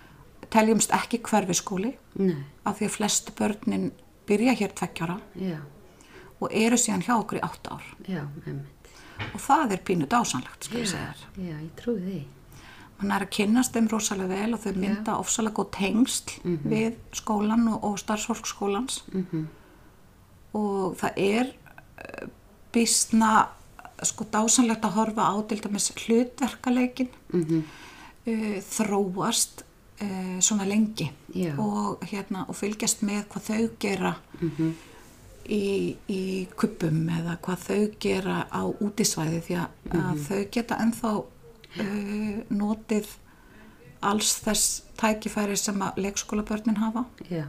teljumst 0.54 0.92
ekki 0.94 1.21
hverfi 1.25 1.56
skóli 1.59 1.94
nei, 2.21 2.37
af 2.66 2.78
því 2.78 2.88
að 2.88 2.94
flestu 2.99 3.35
börnin 3.38 3.88
byrja 4.28 4.54
hér 4.61 4.75
tveggjara 4.76 5.16
já, 5.40 5.59
og 6.40 6.54
eru 6.54 6.78
síðan 6.80 7.04
hjá 7.06 7.16
okkur 7.16 7.40
í 7.40 7.42
8 7.47 7.75
ár 7.75 7.88
já, 8.06 8.23
einmitt. 8.44 8.92
og 9.33 9.42
það 9.42 9.75
er 9.76 9.83
pínu 9.88 10.09
dásanlegt, 10.11 10.68
skal 10.68 10.80
ég 10.83 10.90
segja 10.92 11.11
þér. 11.11 11.26
Já, 11.49 11.56
ég 11.56 11.75
trúi 11.80 11.99
því. 12.04 12.23
Man 13.00 13.11
er 13.11 13.25
að 13.26 13.35
kynnast 13.35 13.75
þeim 13.75 13.90
rosalega 13.90 14.30
vel 14.30 14.54
og 14.54 14.62
þau 14.62 14.78
mynda 14.78 15.18
ofsalega 15.18 15.59
góð 15.59 15.71
tengsl 15.75 16.37
við 16.62 16.94
skólan 17.12 17.66
og, 17.73 17.80
og 17.88 17.99
starfsfólk 17.99 18.47
skólans 18.47 19.00
og 20.54 20.94
það 21.00 21.18
er 21.18 21.50
býstna 22.74 23.32
sko 24.04 24.26
dásanlegt 24.32 24.84
að 24.84 24.96
horfa 24.98 25.28
á 25.30 25.34
til 25.48 25.60
dæmis 25.64 25.92
hlutverkaleikin 26.04 27.10
uh, 27.32 28.58
þróast 28.68 29.64
uh, 30.02 30.38
svona 30.40 30.66
lengi 30.68 31.10
Já. 31.34 31.54
og, 31.58 32.02
hérna, 32.10 32.44
og 32.48 32.58
fylgjast 32.58 33.04
með 33.06 33.24
hvað 33.32 33.48
þau 33.50 33.68
gera 33.80 34.14
í, 35.46 35.96
í 36.08 36.22
kuppum 36.56 37.04
eða 37.12 37.38
hvað 37.44 37.66
þau 37.68 37.82
gera 38.00 38.38
á 38.50 38.62
útisvæði 38.64 39.42
því 39.46 39.60
að, 39.62 39.68
að 40.00 40.24
þau 40.28 40.42
geta 40.56 40.80
ennþá 40.84 41.12
uh, 41.18 42.40
notið 42.50 43.12
alls 44.04 44.34
þess 44.44 44.82
tækifæri 45.00 45.56
sem 45.56 45.80
að 45.82 46.02
leikskólabörnin 46.04 46.80
hafa. 46.82 47.06
Já, 47.30 47.46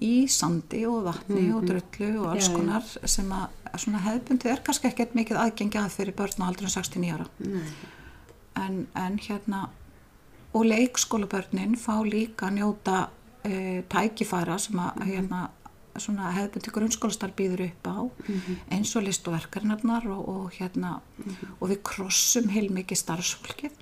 í 0.00 0.28
sandi 0.30 0.84
og 0.88 1.04
vatni 1.04 1.48
og 1.52 1.66
drullu 1.68 2.10
og 2.22 2.30
alls 2.32 2.48
Já, 2.48 2.50
já. 2.50 2.56
konar 2.56 2.86
sem 3.04 3.32
að 3.36 3.78
svona 3.78 4.02
hefðbundið 4.06 4.52
er 4.52 4.62
kannski 4.66 4.88
ekkert 4.90 5.14
mikið 5.18 5.40
aðgengi 5.42 5.78
að 5.80 5.94
fyrir 5.94 6.16
börn 6.18 6.42
á 6.42 6.48
aldrei 6.48 6.68
69 6.70 7.12
ára. 7.14 7.26
En, 8.60 8.86
en 8.94 9.18
hérna 9.18 9.68
og 10.52 10.66
leikskólabörnin 10.66 11.76
fá 11.78 12.02
líka 12.02 12.50
njóta 12.50 13.08
uh, 13.46 13.80
tækifæra 13.88 14.58
sem 14.58 14.78
að 14.82 15.04
hérna 15.06 15.48
svona 16.00 16.30
hefðbundi 16.34 16.72
grunnskólastar 16.74 17.32
býður 17.36 17.66
upp 17.66 17.88
á 17.90 17.98
eins 18.70 18.92
og 18.96 19.04
listuverkarnarnar 19.04 20.06
og, 20.08 20.28
og 20.28 20.52
hérna 20.54 21.00
og 21.58 21.68
við 21.68 21.82
krossum 21.82 22.48
heilmikið 22.48 23.00
starfsfólkið 23.02 23.74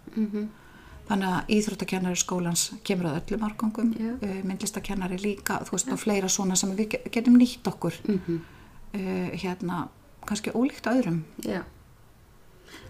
þannig 1.09 1.29
að 1.29 1.49
íþróttakennari 1.57 2.17
skólans 2.21 2.67
kemur 2.85 3.07
að 3.11 3.21
öllum 3.23 3.47
árgangum 3.49 3.95
Já. 3.99 4.13
uh, 4.23 4.43
myndlistakennari 4.45 5.19
líka 5.23 5.59
þú 5.65 5.71
veist 5.77 5.93
og 5.93 5.99
fleira 6.03 6.29
svona 6.29 6.57
sem 6.57 6.71
við 6.77 6.89
ge- 6.95 7.11
getum 7.11 7.37
nýtt 7.41 7.67
okkur 7.67 7.95
mhm, 8.09 8.39
uh, 8.95 9.29
hérna 9.43 9.89
kannski 10.27 10.51
ólíkt 10.53 10.87
öðrum 10.91 11.23
já. 11.45 11.63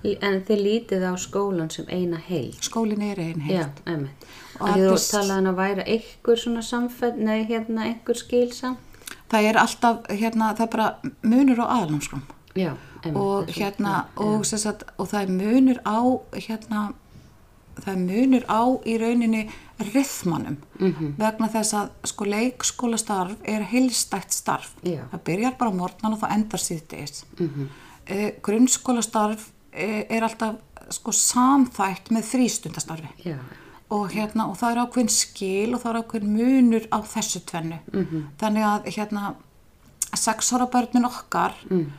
En 0.02 0.40
þið 0.46 0.60
lítið 0.62 1.04
á 1.10 1.12
skólan 1.18 1.70
sem 1.70 1.86
eina 1.90 2.18
heild. 2.22 2.58
skólin 2.62 3.02
er 3.02 3.18
einn 3.22 3.40
heilt 3.40 3.78
Já, 3.84 3.92
einmitt. 3.92 4.26
Og 4.60 4.68
Og 4.68 4.74
þú 4.74 4.88
allir- 4.88 5.10
talaði 5.10 5.34
hann 5.34 5.46
að 5.46 5.56
væra 5.58 5.84
einhver 5.86 6.36
svona 6.38 6.62
samfell, 6.62 7.12
nei, 7.16 7.44
hérna, 7.46 7.82
einhver 7.86 8.14
skilsam. 8.18 8.76
það 9.30 9.42
er 9.50 9.56
alltaf 9.58 9.98
hérna 10.10 10.54
það 10.54 10.60
er 10.66 10.70
bara 10.72 10.96
munur 11.22 11.58
á 11.62 11.66
aðalnámskrám 11.76 12.22
Já, 12.56 12.72
einmitt. 13.04 13.16
og 13.16 13.46
hérna 13.48 14.06
já, 14.16 14.22
og, 14.22 14.46
sem 14.46 14.58
sagt, 14.58 14.82
og 14.98 15.08
það 15.08 15.22
er 15.22 15.28
munur 15.28 15.78
á 15.86 15.98
hérna 16.32 16.94
það 17.84 17.92
er 17.94 18.02
munur 18.04 18.44
á 18.48 18.62
í 18.86 18.98
rauninni 19.00 19.48
rithmanum 19.94 20.56
Mhm. 20.80 21.14
vegna 21.18 21.48
þess 21.48 21.72
að 21.74 21.88
sko 22.04 22.24
leikskólastarf 22.24 23.36
er 23.44 23.62
heilstætt 23.62 24.32
starf 24.32 24.74
Já. 24.82 25.04
það 25.12 25.22
byrjar 25.24 25.58
bara 25.58 25.70
á 25.70 25.74
morgnan 25.80 26.12
og 26.12 26.20
það 26.20 26.34
endar 26.34 26.58
síðdegis 26.60 27.24
Mhm. 27.38 27.68
eh, 28.06 28.32
grunnskólastarf 28.42 29.50
eh, 29.72 30.04
er 30.10 30.22
alltaf 30.22 30.56
sko 30.90 31.10
samþætt 31.12 32.08
með 32.10 32.24
frístundastarfi 32.24 33.08
Já, 33.24 33.36
og 33.90 34.10
hérna 34.10 34.48
og 34.48 34.56
það 34.56 34.70
er 34.72 34.86
ákveðin 34.86 35.10
skil 35.10 35.74
og 35.74 35.82
það 35.82 35.94
er 35.94 36.02
ákveðin 36.02 36.36
munur 36.36 36.86
á 36.92 36.98
þessu 37.02 37.40
tvennu 37.44 37.78
Mhm. 37.92 38.22
þannig 38.38 38.64
að 38.64 38.84
hérna 38.96 39.34
sex 40.16 40.52
ára 40.52 40.66
börnin 40.70 41.04
okkar 41.04 41.52
Mm. 41.70 41.90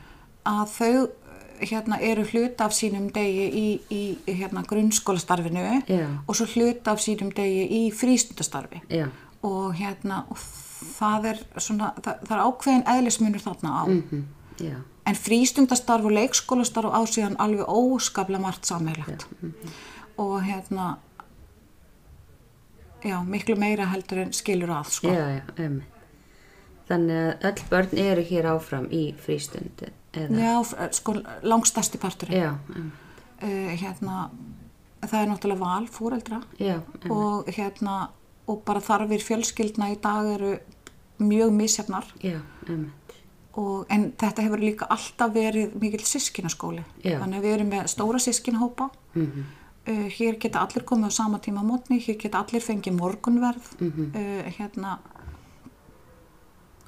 að 0.46 0.68
þau 0.80 1.10
hérna 1.62 2.00
eru 2.02 2.24
hluta 2.30 2.66
af 2.66 2.76
sínum 2.76 3.10
degi 3.14 3.48
í, 3.50 3.66
í 3.92 4.36
hérna 4.40 4.64
grunnskólastarfinu 4.68 5.64
Já. 5.88 6.06
og 6.28 6.36
svo 6.36 6.48
hluta 6.54 6.94
af 6.96 7.04
sínum 7.04 7.32
degi 7.36 7.66
í 7.80 7.82
frístundastarfi. 7.96 8.82
Já, 8.90 9.08
og 9.44 9.76
hérna 9.80 10.24
og 10.30 10.40
það 10.40 11.30
er 11.34 11.44
svona 11.58 11.92
það, 12.00 12.24
það 12.28 12.38
er 12.38 12.46
ákveðin 12.46 12.88
eðlismunur 12.96 13.44
þarna 13.44 13.76
á. 13.76 13.84
Mhm, 13.88 14.24
já, 14.60 14.76
en 15.10 15.16
frístundastarf 15.16 16.06
og 16.06 16.16
leikskólastarf 16.16 16.92
á 16.94 17.02
síðan 17.10 17.38
alveg 17.40 17.68
óskaplega 17.68 18.42
margt 18.44 18.66
sammeilagt 18.66 19.28
og 20.18 20.42
hérna 20.44 20.98
já, 23.04 23.20
miklu 23.24 23.56
meira 23.56 23.88
heldur 23.90 24.26
en 24.26 24.34
skilur 24.36 24.74
að 24.76 24.92
sko. 24.98 25.14
Þannig 26.90 27.20
að 27.22 27.44
öll 27.46 27.66
börn 27.70 28.00
eru 28.02 28.22
hér 28.26 28.48
áfram 28.50 28.88
í 28.90 29.04
frístundi, 29.22 29.92
eða? 30.14 30.40
já, 30.40 30.60
f- 30.64 30.94
sko, 30.96 31.14
langstæsti 31.44 31.98
parturinn 31.98 32.42
Já, 32.42 32.52
uh, 33.44 33.76
hérna 33.78 34.30
það 35.02 35.22
er 35.22 35.28
náttúrulega 35.30 35.60
val 35.60 35.88
fóreldra 35.88 36.42
Já, 36.60 36.82
og 37.10 37.46
hérna 37.48 38.10
og 38.48 38.64
bara 38.66 38.80
þarfir 38.82 39.22
fjölskyldna 39.22 39.92
í 39.94 40.00
dag 40.02 40.26
eru 40.36 40.58
mjög 41.20 41.52
misjafnar 41.54 42.06
Já, 42.24 42.40
og, 43.54 43.86
en 43.90 44.12
þetta 44.18 44.42
hefur 44.46 44.60
líka 44.60 44.86
alltaf 44.90 45.32
verið 45.34 45.74
mikill 45.82 46.06
sískinaskóli 46.06 46.84
þannig 47.04 47.40
að 47.40 47.44
við 47.46 47.54
erum 47.58 47.70
með 47.70 47.88
stóra 47.88 48.20
sískinhópa 48.20 48.90
Mhm. 49.16 49.44
uh, 49.90 50.08
hér 50.10 50.38
geta 50.40 50.60
allir 50.60 50.84
komið 50.86 51.08
á 51.10 51.12
sama 51.12 51.40
tíma 51.40 51.64
mótni, 51.64 51.98
hér 52.00 52.18
geta 52.18 52.40
allir 52.44 52.62
fengið 52.62 52.98
morgunverð 53.00 53.70
Mhm. 53.82 54.12
uh, 54.16 54.52
hérna 54.58 55.00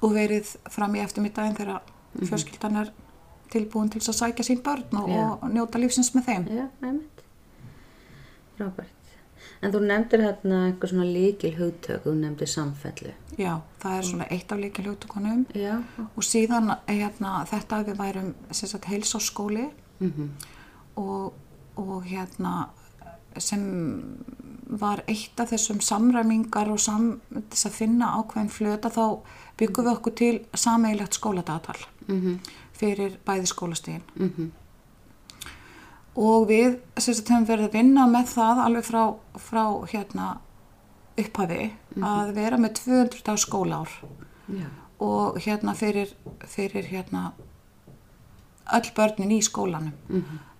og 0.02 0.12
verið 0.16 0.56
fram 0.70 0.94
í 0.94 1.02
eftirmiddaginn 1.04 1.56
þegar 1.56 1.80
Mhm. 2.14 2.26
fjölskyldan 2.28 2.76
er 2.80 2.92
tilbúin 3.52 3.92
til 3.92 4.02
að 4.02 4.18
sækja 4.18 4.48
sín 4.48 4.64
börn 4.64 4.98
og, 5.02 5.12
og 5.42 5.46
njóta 5.52 5.80
lífsins 5.80 6.12
með 6.16 6.28
þeim. 6.30 6.50
Já, 6.56 6.66
einmitt. 6.82 7.22
Frábært. 8.58 8.98
En 9.62 9.70
þú 9.70 9.80
nefndir 9.86 10.24
hérna 10.24 10.64
eitthvað 10.68 10.90
svona 10.90 11.06
líkil 11.06 11.52
hugtök, 11.54 12.02
þú 12.02 12.14
nefndir 12.18 12.50
samfellu. 12.50 13.12
Já, 13.38 13.52
það 13.80 13.96
er 13.96 14.06
svona 14.08 14.26
eitt 14.34 14.52
af 14.52 14.60
líka 14.60 14.82
hljótukonum 14.84 15.44
Já, 15.56 15.76
og 16.04 16.26
síðan 16.26 16.74
hérna, 16.88 17.36
þetta 17.48 17.78
að 17.78 17.88
við 17.88 18.00
værum 18.02 18.32
heilsáskóli 18.90 19.68
mhm, 20.02 20.26
og, 21.00 21.32
og 21.80 21.94
hérna 22.04 22.68
sem 23.40 23.62
var 24.68 25.00
eitt 25.08 25.40
af 25.40 25.52
þessum 25.52 25.80
samræmingar 25.84 26.68
og 26.72 26.80
sam, 26.80 27.14
þess 27.32 27.70
að 27.70 27.78
finna 27.78 28.10
ákveðin 28.18 28.52
flöta 28.52 28.92
þá 28.92 29.04
byggum 29.60 29.86
við 29.86 29.94
okkur 29.94 30.16
til 30.18 30.34
sameigilegt 30.52 31.16
skóladagatal. 31.16 31.78
Mhm, 32.08 32.36
fyrir 32.82 33.16
bæði 33.26 33.48
skólastíðin 33.54 34.04
mhm, 34.18 34.50
og 36.18 36.48
við 36.50 36.76
sem 37.00 37.14
sagt 37.16 37.30
höfum 37.32 37.48
verið 37.48 37.70
að 37.70 37.76
vinna 37.78 38.06
með 38.10 38.32
það 38.34 38.64
alveg 38.66 38.88
frá, 38.88 39.02
frá 39.40 39.64
hérna 39.92 40.26
upphafi 41.20 41.70
að 42.00 42.34
vera 42.36 42.58
með 42.60 42.76
200 42.82 43.24
dag 43.26 43.40
skólaár. 43.40 43.96
Já, 44.52 44.68
og 45.02 45.38
hérna 45.42 45.74
fyrir, 45.74 46.12
fyrir 46.48 46.86
hérna 46.88 47.32
öll 48.72 48.92
börnin 48.96 49.34
í 49.34 49.40
skólanum. 49.42 49.92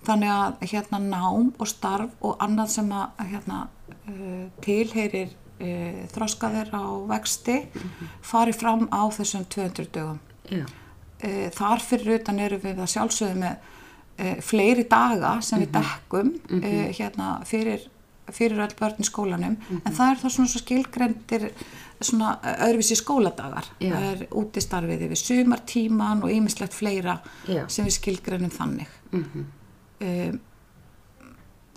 Þannig 0.03 0.33
að 0.35 0.65
hérna 0.73 0.99
nám 0.99 1.53
og 1.59 1.69
starf 1.71 2.17
og 2.21 2.41
annað 2.43 2.73
sem 2.75 2.91
að 2.91 3.23
hérna 3.31 3.61
uh, 4.09 4.49
tilheyrir 4.65 5.31
uh, 5.31 6.03
þroskaðir 6.11 6.73
á 6.75 6.85
vexti 7.13 7.61
fari 8.21 8.53
fram 8.57 8.89
á 8.91 9.07
þessum 9.15 9.47
200 9.47 9.93
dögum. 9.95 10.19
Já, 10.51 10.67
uh, 11.23 11.49
þar 11.55 11.87
fyrir 11.87 12.21
utan 12.21 12.43
eru 12.43 12.61
við 12.63 12.83
að 12.83 12.93
sjálfsögðu 12.97 13.41
með 13.43 13.57
uh, 14.19 14.37
fleiri 14.45 14.87
daga 14.91 15.41
sem 15.45 15.65
við 15.65 15.75
dekkum 15.79 16.37
uh, 16.59 16.87
hérna 16.93 17.35
fyrir 17.49 17.89
fyrir 18.33 18.63
öll 18.63 18.75
börn 18.79 19.03
í 19.03 19.07
skólanum. 19.07 19.57
En 19.83 19.95
það 19.95 20.13
er 20.13 20.21
það 20.21 20.35
svona 20.37 20.53
svo 20.53 20.61
skilgrendir 20.63 21.49
svona 22.03 22.37
öðruvísi 22.67 22.97
skóladagar. 22.99 23.69
Já. 23.83 23.91
það 23.95 24.07
er 24.11 24.23
útistarfið 24.43 25.05
yfir 25.09 25.21
sumartíman 25.21 26.23
og 26.25 26.33
ýmislegt 26.33 26.77
fleira 26.77 27.19
Já. 27.51 27.65
sem 27.71 27.87
við 27.89 27.99
skilgrennum 27.99 28.55
þannig. 28.55 28.95
Mhm, 29.13 29.45
um, 30.07 30.41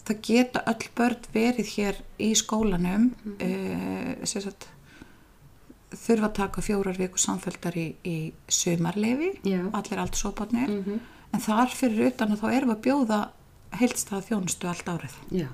það 0.05 0.21
geta 0.29 0.63
öll 0.69 0.87
börn 0.97 1.29
verið 1.33 1.73
hér 1.75 2.01
í 2.21 2.31
skólanum 2.37 3.11
mm 3.11 3.37
-hmm. 3.39 4.25
sagt, 4.25 4.69
þurfa 5.93 6.29
að 6.29 6.35
taka 6.39 6.61
fjórar 6.65 6.97
viku 6.99 7.21
samfélgdar 7.21 7.75
í, 7.77 7.87
í 8.03 8.17
sömarlefi, 8.51 9.31
allir 9.45 10.01
aldursóparnir, 10.01 10.71
en 11.31 11.43
þar 11.43 11.73
fyrir 11.75 12.09
utan 12.11 12.33
að 12.35 12.41
þá 12.43 12.47
erum 12.51 12.71
við 12.71 12.77
að 12.77 12.85
bjóða 12.87 13.19
heilstað 13.75 14.29
þjónustu 14.29 14.69
allt 14.71 14.87
árið. 14.89 15.17
Já, 15.35 15.47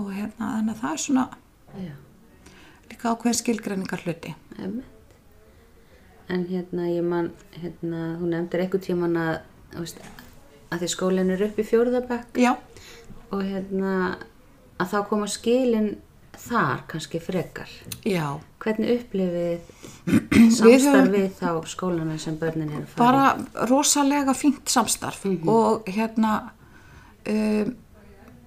og 0.00 0.10
hérna 0.14 0.54
þannig 0.56 0.74
að 0.74 0.80
það 0.80 0.92
er 0.92 1.04
svona 1.04 1.26
Já, 1.80 1.92
líka 2.90 3.12
ákveðin 3.12 3.38
skilgreiningar 3.38 4.02
hluti. 4.06 4.34
En 6.30 6.46
hérna, 6.46 6.86
ég 6.90 7.06
man, 7.06 7.30
hérna, 7.58 8.16
hún 8.20 8.34
nefndir 8.34 8.64
eitthvað 8.64 8.84
tíman 8.86 9.16
að, 9.18 9.32
þú 9.74 9.84
veist, 9.84 10.02
að 10.70 10.82
því 10.82 10.90
skólinn 10.92 11.32
er 11.34 11.42
upp 11.46 11.58
í 11.58 11.66
fjórðabæk 11.66 12.38
Já, 12.42 12.52
og 13.30 13.42
hérna, 13.46 13.94
að 14.80 14.92
þá 14.94 14.98
koma 15.10 15.30
skilin 15.30 15.92
þar 16.38 16.82
kannski 16.88 17.20
frekar. 17.20 17.68
já, 18.04 18.38
Hvernig 18.60 18.90
upplifið 19.00 19.60
Við 20.06 20.50
samstarf 20.52 20.82
höfum- 20.84 21.12
við 21.14 21.30
þá 21.40 21.66
skólana 21.66 22.18
sem 22.18 22.36
börnin 22.36 22.68
eru 22.72 22.84
farið? 22.86 22.96
bara 22.98 23.66
rosalega 23.70 24.34
fínt 24.34 24.68
samstarf 24.68 25.24
og 25.48 25.84
hérna 25.86 26.50
um, 27.28 27.74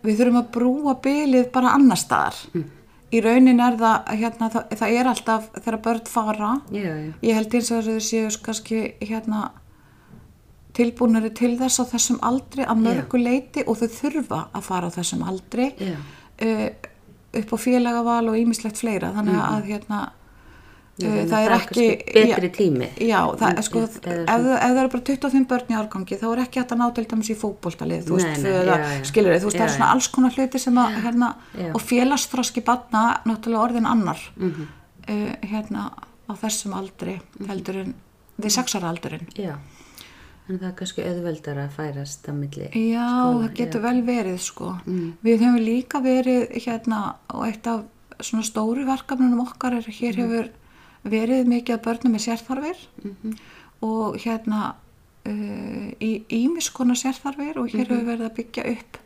við 0.03 0.17
þurfum 0.19 0.37
að 0.43 0.51
brúa 0.51 0.95
bylið 1.01 1.51
bara 1.51 1.73
annar 1.73 1.97
staðar. 1.97 2.35
Í 3.13 3.21
raunin 3.21 3.59
er 3.61 3.75
það, 3.77 4.07
hérna, 4.19 4.49
það, 4.49 4.69
það 4.77 4.93
er 4.99 5.07
alltaf 5.07 5.49
þegar 5.63 5.81
börn 5.85 6.05
fara, 6.09 6.61
Já, 6.71 6.81
já, 6.81 7.13
ég 7.21 7.33
held 7.35 7.53
eins 7.53 7.71
og 7.71 7.83
þau 7.85 7.99
séu 8.01 8.29
kannski 8.43 8.79
hérna 9.01 9.51
tilbúinari 10.73 11.29
til 11.37 11.53
þess 11.59 11.79
á 11.81 11.85
þessum 11.93 12.17
aldri 12.25 12.65
að 12.65 12.79
mörgu 12.81 13.19
leiti 13.21 13.63
og 13.69 13.77
þau 13.77 13.89
þurfa 13.93 14.39
að 14.57 14.61
fara 14.65 14.89
á 14.89 14.95
þessum 14.95 15.21
aldri. 15.29 15.67
Uh, 16.41 16.69
upp 17.33 17.53
á 17.53 17.57
félagaval 17.57 18.27
og 18.29 18.35
ýmislegt 18.37 18.77
fleira. 18.83 19.13
Þannig 19.15 19.39
að 19.41 19.63
hérna 19.71 20.01
Já, 21.01 21.07
uh, 21.09 21.23
það 21.25 21.33
að 21.33 21.45
er 21.47 21.53
ekki 21.57 21.85
betri 22.13 22.49
tími. 22.53 22.87
já, 23.01 23.19
það 23.41 23.61
sko 23.65 23.79
ef, 23.81 23.95
ef 24.05 24.43
það 24.43 24.77
eru 24.77 24.89
bara 24.93 25.03
25 25.07 25.47
börn 25.49 25.71
í 25.73 25.77
árgangi 25.79 26.17
þá 26.21 26.25
er 26.35 26.41
ekki 26.43 26.59
hægt 26.61 26.73
að 26.75 26.81
ná 26.83 26.85
til 26.93 27.05
dæmis 27.09 27.31
í 27.33 27.37
fótboltalið 27.41 28.03
þú 28.05 28.19
veist, 28.19 28.43
skilur 29.09 29.33
þú 29.41 29.47
veist, 29.49 29.57
það 29.57 29.65
er 29.65 29.73
svona 29.73 29.89
alls 29.95 30.07
konar 30.13 30.37
hluti 30.37 30.61
sem 30.61 30.77
að 30.77 30.99
hérna, 31.01 31.31
Já. 31.57 31.71
og 31.73 31.81
félagsþroski 31.81 32.61
batna 32.67 33.01
náttúrulega 33.25 33.65
orðin 33.65 33.89
annar 33.89 34.21
Mhm. 34.37 34.67
uh, 35.09 35.33
hérna 35.41 35.87
á 36.29 36.33
þessum 36.45 36.77
aldri 36.77 37.19
heldur 37.49 37.75
en 37.81 37.93
við 38.39 38.51
sexara 38.53 38.89
aldurinn. 38.93 39.25
Já, 39.33 39.57
en 40.53 40.59
það 40.61 40.69
er 40.69 40.75
kannski 40.81 41.05
auðveldar 41.09 41.59
að 41.63 41.71
færast 41.77 42.27
að 42.29 42.37
milli 42.39 42.67
Já, 42.91 43.07
skóla, 43.09 43.41
það 43.47 43.55
getur 43.59 43.81
já. 43.81 43.85
vel 43.87 44.01
verið 44.07 44.39
sko. 44.45 44.69
Mm. 44.85 45.09
Við 45.25 45.39
hefum 45.45 45.59
líka 45.65 46.01
verið 46.05 46.43
hérna 46.67 47.01
og 47.33 47.45
eitt 47.47 47.67
af 47.73 47.83
svona 48.23 48.45
stóru 48.47 48.85
verkefnunum 48.87 49.41
okkar 49.47 49.73
er 49.79 49.89
hér 49.99 50.15
hefur 50.21 50.49
verið 51.03 51.49
mikið 51.51 51.75
að 51.77 51.83
börnum 51.89 52.13
með 52.15 52.25
sérþarfir 52.29 52.83
Mhm. 53.03 53.33
og 53.83 54.17
hérna 54.23 54.75
uh, 55.27 55.87
í 55.99 56.11
ímis 56.29 56.69
konar 56.71 56.95
sérþarfir 56.95 57.57
og 57.59 57.67
hér 57.73 57.87
hefur 57.89 58.05
verið 58.07 58.27
að 58.29 58.35
byggja 58.37 58.63
upp 58.71 58.99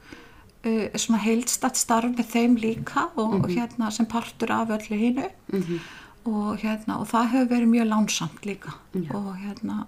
uh, 0.67 0.97
svona 0.99 1.21
heildstatt 1.23 1.75
starf 1.79 2.11
með 2.17 2.29
þeim 2.35 2.57
líka 2.61 3.07
og, 3.15 3.39
og 3.43 3.47
hérna 3.49 3.89
sem 3.91 4.05
partur 4.05 4.51
af 4.51 4.69
öllu 4.77 4.97
hinu 4.99 5.29
Mhm. 5.53 5.79
og 6.27 6.57
hérna 6.59 6.99
og 6.99 7.07
það 7.07 7.29
hefur 7.33 7.49
verið 7.55 7.69
mjög 7.71 7.87
lánsamt 7.93 8.45
líka 8.45 8.73
og 9.15 9.35
hérna 9.41 9.85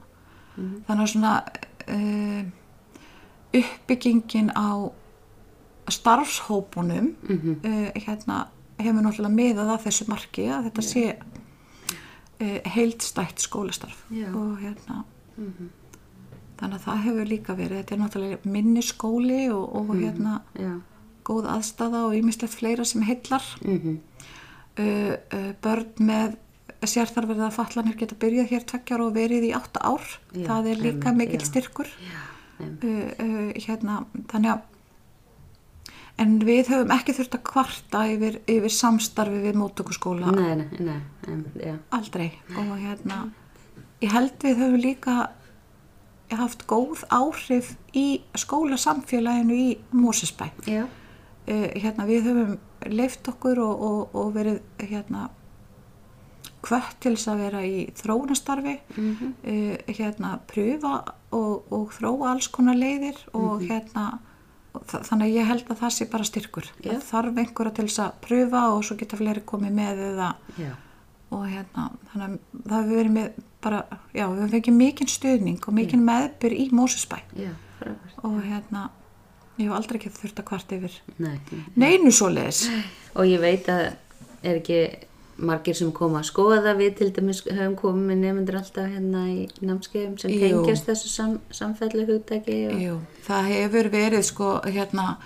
þannig 0.88 1.04
að 1.04 1.12
svona 1.14 1.34
uh, 1.90 2.44
uppbyggingin 3.60 4.50
á 4.56 4.92
starfshópunum 5.90 7.16
Mhm. 7.30 7.56
uh, 7.66 7.92
hérna 7.96 8.48
hefur 8.80 9.02
náttúrulega 9.04 9.36
miðað 9.36 9.72
að 9.74 9.84
þessu 9.88 10.08
marki 10.08 10.46
að 10.54 10.68
þetta 10.70 10.82
sé 10.86 11.04
uh, 12.42 12.60
heildstætt 12.76 13.40
skólastarf 13.44 14.04
Já. 14.12 14.28
og 14.36 14.60
hérna. 14.62 15.04
Þannig 16.60 16.76
að 16.76 16.84
það 16.86 17.02
hefur 17.04 17.26
líka 17.32 17.56
verið 17.56 17.78
þetta 17.80 17.96
er 17.96 18.00
náttúrulega 18.04 18.38
minni 18.52 18.82
skóli 18.84 19.42
og, 19.52 19.76
og 19.76 19.96
hérna 19.96 20.42
Já, 20.60 20.74
góð 21.26 21.46
aðstafa 21.56 22.02
og 22.08 22.14
ýmislegt 22.18 22.54
fleira 22.60 22.84
sem 22.86 23.02
heillar. 23.08 23.44
Mhm, 23.64 23.98
börn 25.62 25.90
með 26.00 26.36
sérþarverða 26.88 27.52
fallanir 27.52 27.98
geta 28.00 28.16
byrjað 28.20 28.52
hér 28.54 28.66
tveggjar 28.70 29.04
og 29.04 29.16
verið 29.18 29.50
í 29.50 29.54
átta 29.58 29.84
ár. 29.84 30.06
Já, 30.32 30.46
það 30.48 30.70
er 30.72 30.84
líka 30.86 31.12
einmitt, 31.12 31.34
mikill 31.34 31.44
já. 31.44 31.50
styrkur. 31.50 31.90
Já, 32.06 32.20
uh, 32.64 32.76
uh, 33.26 33.50
hérna, 33.60 34.04
þannig 34.32 34.54
að 34.56 34.68
en 36.20 36.34
við 36.44 36.72
höfum 36.74 36.90
ekki 36.92 37.16
þurft 37.16 37.36
að 37.38 37.44
kvarta 37.48 38.06
yfir, 38.12 38.40
yfir 38.52 38.74
samstarfi 38.76 39.44
við 39.44 39.60
móttökuskóla. 39.60 40.34
Nei, 40.36 40.66
nei, 40.84 40.98
nei, 41.56 41.76
aldrei. 41.96 42.34
Og 42.60 42.74
hérna 42.76 43.22
ég 44.04 44.14
held 44.14 44.40
við 44.44 44.64
höfum 44.64 44.84
líka 44.84 45.18
haft 46.30 46.66
góð 46.70 47.04
áhrif 47.10 47.74
í 47.98 48.22
skólasamfélaginu 48.38 49.56
í 49.58 49.70
Mósesbæ 49.96 50.50
uh, 50.70 50.86
hérna 51.50 52.06
við 52.10 52.30
höfum 52.30 52.58
leift 52.94 53.28
okkur 53.28 53.60
og, 53.64 53.82
og, 53.82 54.16
og 54.16 54.34
verið 54.36 54.60
hérna 54.84 55.30
hvött 56.68 56.96
til 57.04 57.14
þess 57.16 57.30
að 57.32 57.44
vera 57.46 57.62
í 57.66 57.78
þróunastarfi 58.00 58.74
mhm, 58.98 59.30
uh, 59.44 59.94
hérna 60.00 60.34
pröfa 60.50 60.94
og, 61.32 61.70
og 61.72 61.94
þróa 61.96 62.34
alls 62.34 62.48
konar 62.52 62.76
leiðir 62.80 63.20
og 63.38 63.62
hérna 63.64 64.08
og 64.74 64.84
þa- 64.86 65.02
þannig 65.08 65.26
að 65.32 65.38
ég 65.40 65.48
held 65.50 65.72
að 65.74 65.80
það 65.82 65.94
sé 65.96 66.06
bara 66.12 66.28
styrkur. 66.28 66.68
Það 66.84 67.00
þarf 67.10 67.40
einhverja 67.42 67.74
til 67.80 67.86
þess 67.88 68.02
að 68.04 68.20
pröfa 68.28 68.64
og 68.76 68.84
svo 68.86 68.98
geta 69.00 69.18
fleiri 69.18 69.42
komið 69.50 69.74
með 69.80 70.02
eða 70.12 70.28
já, 70.62 70.72
og 71.34 71.46
hérna 71.50 71.88
þannig 72.12 72.28
að 72.28 72.68
það 72.70 72.84
hefur 72.84 73.00
verið 73.00 73.16
með 73.16 73.32
bara, 73.66 73.80
já, 74.14 74.24
við 74.30 74.38
höfum 74.44 74.52
fengið 74.54 74.78
mikinn 74.78 75.10
stuðning 75.12 75.66
og 75.68 75.74
mikinn 75.80 76.06
meðbyr 76.08 76.54
í 76.56 76.68
Mósusbæ 76.76 77.18
og 78.24 78.38
hérna 78.46 78.86
ég 79.60 79.68
hef 79.68 79.76
aldrei 79.76 79.98
ekki 80.00 80.12
þurft 80.16 80.40
að 80.44 80.48
kvart 80.52 80.72
yfir 80.78 80.94
Nei, 81.20 81.36
nei. 81.52 81.64
neinu 81.76 82.12
svoleiðis. 82.16 82.62
Og 83.16 83.26
ég 83.28 83.42
veit 83.44 83.68
að 83.74 83.90
er 84.48 84.60
ekki 84.62 84.78
margir 85.40 85.76
sem 85.76 85.92
koma 85.96 86.20
að 86.20 86.28
skoða 86.32 86.74
við 86.78 86.96
til 87.00 87.10
dæmis 87.16 87.42
höfum 87.48 87.76
komið 87.80 88.06
með 88.10 88.18
nefndur 88.26 88.58
alltaf 88.60 88.90
hérna 88.92 89.24
í 89.32 89.48
námskeiðum 89.62 90.18
sem 90.20 90.32
tengjast 90.32 90.86
þessu 90.90 91.10
sam, 91.14 91.40
samfellu 91.52 92.06
hugtaki 92.10 92.58
og... 92.70 92.82
Jú, 92.82 92.96
það 93.28 93.52
hefur 93.54 93.90
verið 93.94 94.24
sko 94.28 94.54
hérna 94.68 95.18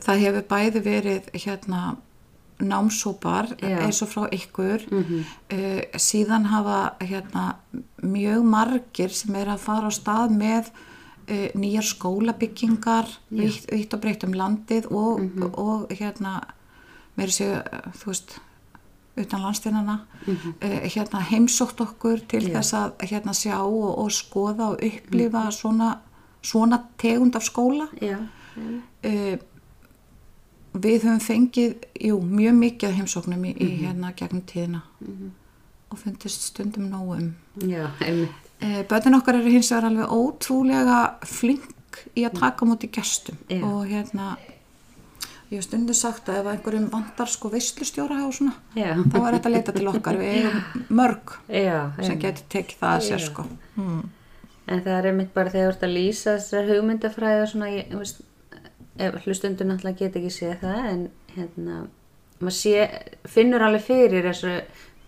það 0.00 0.22
hefur 0.26 0.46
bæði 0.52 0.82
verið 0.84 1.30
hérna 1.44 1.82
námsópar 2.62 3.48
Já. 3.58 3.78
eins 3.82 4.02
og 4.04 4.08
frá 4.12 4.28
ykkur 4.32 4.84
Mhm. 4.90 5.24
uh, 5.52 5.82
síðan 5.98 6.44
hafa 6.46 6.94
hérna 7.00 7.54
mjög 8.02 8.44
margir 8.44 9.10
sem 9.10 9.34
er 9.34 9.46
að 9.46 9.58
fara 9.58 9.88
á 9.88 9.92
stað 9.92 10.30
með 10.36 10.70
uh, 11.30 11.48
nýjar 11.58 11.82
skólabyggingar 11.88 13.08
vitt, 13.30 13.66
og 13.94 14.00
breytt 14.00 14.24
um 14.24 14.32
landið 14.34 14.86
og, 14.92 15.20
Mhm. 15.20 15.54
og 15.54 15.88
hérna 15.90 16.42
meiri 17.16 17.30
séu, 17.32 17.62
þú 17.98 18.06
veist 18.06 18.38
utan 19.16 19.42
landsteinana 19.42 19.98
uh, 20.28 20.80
hérna 20.94 21.20
heimsótt 21.30 21.80
okkur 21.80 22.20
til 22.28 22.42
Mhm. 22.42 22.52
Já. 22.52 22.58
þess 22.60 22.72
að 22.74 22.92
hérna 23.10 23.32
sjá 23.34 23.58
og, 23.60 23.98
og 23.98 24.10
skoða 24.10 24.70
og 24.72 24.78
upplifa 24.82 25.50
svona, 25.50 25.98
svona 26.42 26.78
tegund 26.98 27.36
af 27.36 27.42
skóla. 27.42 27.88
Já, 28.00 28.16
uh, 29.04 29.36
við 30.74 31.02
höfum 31.04 31.20
fengið 31.20 31.74
jú, 32.00 32.16
mjög 32.20 32.54
mikið 32.56 32.94
heimsóknum 32.96 33.44
í, 33.44 33.52
í 33.60 33.68
hérna 33.84 34.12
gegnum 34.16 34.40
tíðina 34.48 34.80
og 35.92 35.98
fundist 35.98 36.40
stundum 36.48 36.86
nógum 36.88 37.34
uh, 38.62 38.82
börnin 38.88 39.14
okkar 39.18 39.34
eru 39.42 39.50
hins 39.52 39.68
vegar 39.70 39.84
alveg 39.90 40.08
ótrúlega 40.08 41.00
flink 41.28 42.00
í 42.16 42.24
að 42.24 42.38
taka 42.40 42.64
á 42.64 42.68
móti 42.70 42.88
gestum 42.88 43.36
Já. 43.50 43.60
og 43.64 43.84
hérna 43.90 44.36
ég 45.52 45.60
hef 45.60 45.66
stundum 45.66 45.96
sagt 45.96 46.30
að 46.32 46.40
ef 46.40 46.50
einhverjum 46.54 46.88
vantar 46.92 47.28
sko 47.28 47.50
veislustjóra 47.52 48.22
og 48.24 48.32
svona 48.36 48.54
Já. 48.72 48.94
þá 48.96 49.16
er 49.20 49.36
þetta 49.36 49.50
að 49.50 49.54
leita 49.56 49.74
til 49.76 49.88
okkar. 49.90 50.18
Við 50.20 50.34
eigum 50.38 50.62
mörg 51.00 51.34
Já, 51.52 51.78
sem 52.00 52.20
getur 52.22 52.46
tekið 52.56 52.80
það 52.80 52.96
að 52.96 53.06
sér 53.08 53.24
sko. 53.26 53.46
Hmm. 53.76 54.02
En 54.72 54.84
það 54.84 54.96
er 54.96 55.08
einmitt 55.10 55.32
bara 55.34 55.52
þegar 55.52 55.66
þú 55.66 55.74
ert 55.74 55.86
að 55.88 55.96
lýsa 55.98 56.36
þessar 56.38 56.70
hugmyndafræði 56.70 57.42
og 57.42 57.50
svona, 57.50 57.70
ég, 57.74 57.94
veist, 57.98 58.22
ef 59.02 59.18
hlustundur 59.26 59.68
náttúrulega 59.68 60.00
get 60.00 60.20
ekki 60.20 60.32
séð 60.32 60.54
það, 60.62 60.84
en 60.92 61.02
hérna, 61.34 61.80
maður 62.38 62.58
sé, 62.60 62.76
finnur 63.28 63.66
alveg 63.66 63.88
fyrir 63.88 64.28
þessu 64.30 64.54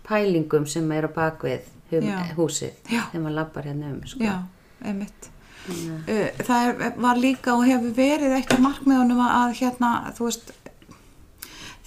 pælingum 0.05 0.67
sem 0.69 0.91
er 0.93 1.07
á 1.07 1.11
bakvið 1.15 1.71
húsið, 2.35 2.75
þegar 2.89 3.23
maður 3.23 3.39
lappar 3.39 3.69
hérna 3.71 3.93
um, 3.95 4.03
sko. 4.09 4.25
já, 4.27 4.35
einmitt 4.83 5.31
Uh, 5.65 6.29
það 6.45 6.67
er, 6.67 6.93
var 7.01 7.17
líka 7.21 7.55
og 7.55 7.65
hefur 7.65 7.95
verið 7.97 8.37
eitt 8.37 8.53
af 8.53 8.61
markmiðunum 8.63 9.23
að 9.25 9.55
hérna, 9.61 9.91
þú 10.17 10.29
veist 10.29 10.53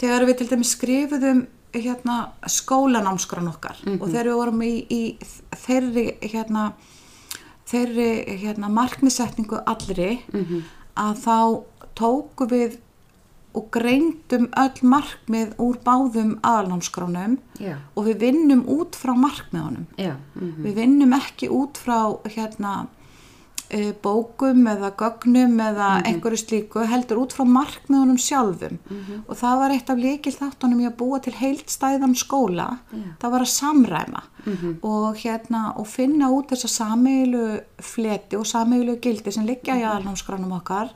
þegar 0.01 0.27
við 0.29 0.41
til 0.41 0.49
dæmis 0.53 0.75
skrifuðum 0.75 1.47
hérna 1.79 2.19
skólanámskran 2.49 3.51
okkar 3.51 3.77
og 3.99 4.07
þegar 4.09 4.31
við 4.31 4.39
vorum 4.39 4.63
í, 4.65 4.75
í 4.89 5.03
þeirri 5.67 6.07
hérna 6.25 6.71
þeirri 7.69 8.39
hérna 8.41 8.71
markmiðsetningu 8.73 9.61
allri 9.69 10.15
að 10.99 11.25
þá 11.27 11.37
tóku 11.99 12.49
við 12.49 12.79
og 13.59 13.69
greindum 13.75 14.47
öll 14.61 14.85
markmið 14.87 15.55
úr 15.63 15.79
báðum 15.85 16.37
aðalnámskránum 16.47 17.39
Já. 17.59 17.79
og 17.97 18.07
við 18.07 18.21
vinnum 18.27 18.63
út 18.71 18.97
frá 18.99 19.15
markmiðunum. 19.17 19.89
Já, 19.99 20.15
mm 20.37 20.63
Við 20.67 20.75
vinnum 20.79 21.15
ekki 21.17 21.49
út 21.49 21.81
frá 21.81 22.19
hérna 22.29 22.89
bókum 24.03 24.63
eða 24.71 24.89
gögnum 24.97 25.59
eða 25.61 25.89
einhverju 26.09 26.39
slíku 26.41 26.85
heldur 26.89 27.19
út 27.21 27.35
frá 27.37 27.45
markmiðunum 27.45 28.17
sjálfum. 28.17 28.79
Og 29.29 29.35
það 29.37 29.59
var 29.61 29.75
eitt 29.75 29.91
af 29.93 29.99
líkil 30.01 30.33
þáttunum 30.33 30.81
í 30.81 30.87
að 30.89 30.97
búa 31.03 31.19
til 31.21 31.35
heildstæðan 31.37 32.15
skóla. 32.17 32.69
Já. 32.93 33.03
það 33.21 33.35
var 33.35 33.45
að 33.45 33.53
samræma. 33.53 34.23
Og 34.83 35.19
hérna 35.21 35.65
og 35.77 35.87
finna 35.87 36.31
út 36.33 36.49
þessa 36.55 36.69
sameilu 36.79 37.43
fleti 37.79 38.37
og 38.41 38.47
sameilu 38.49 38.97
gildi 39.05 39.33
sem 39.33 39.45
liggja 39.45 39.77
í 39.77 39.85
aðalnámskránum 39.85 40.57
okkar. 40.63 40.95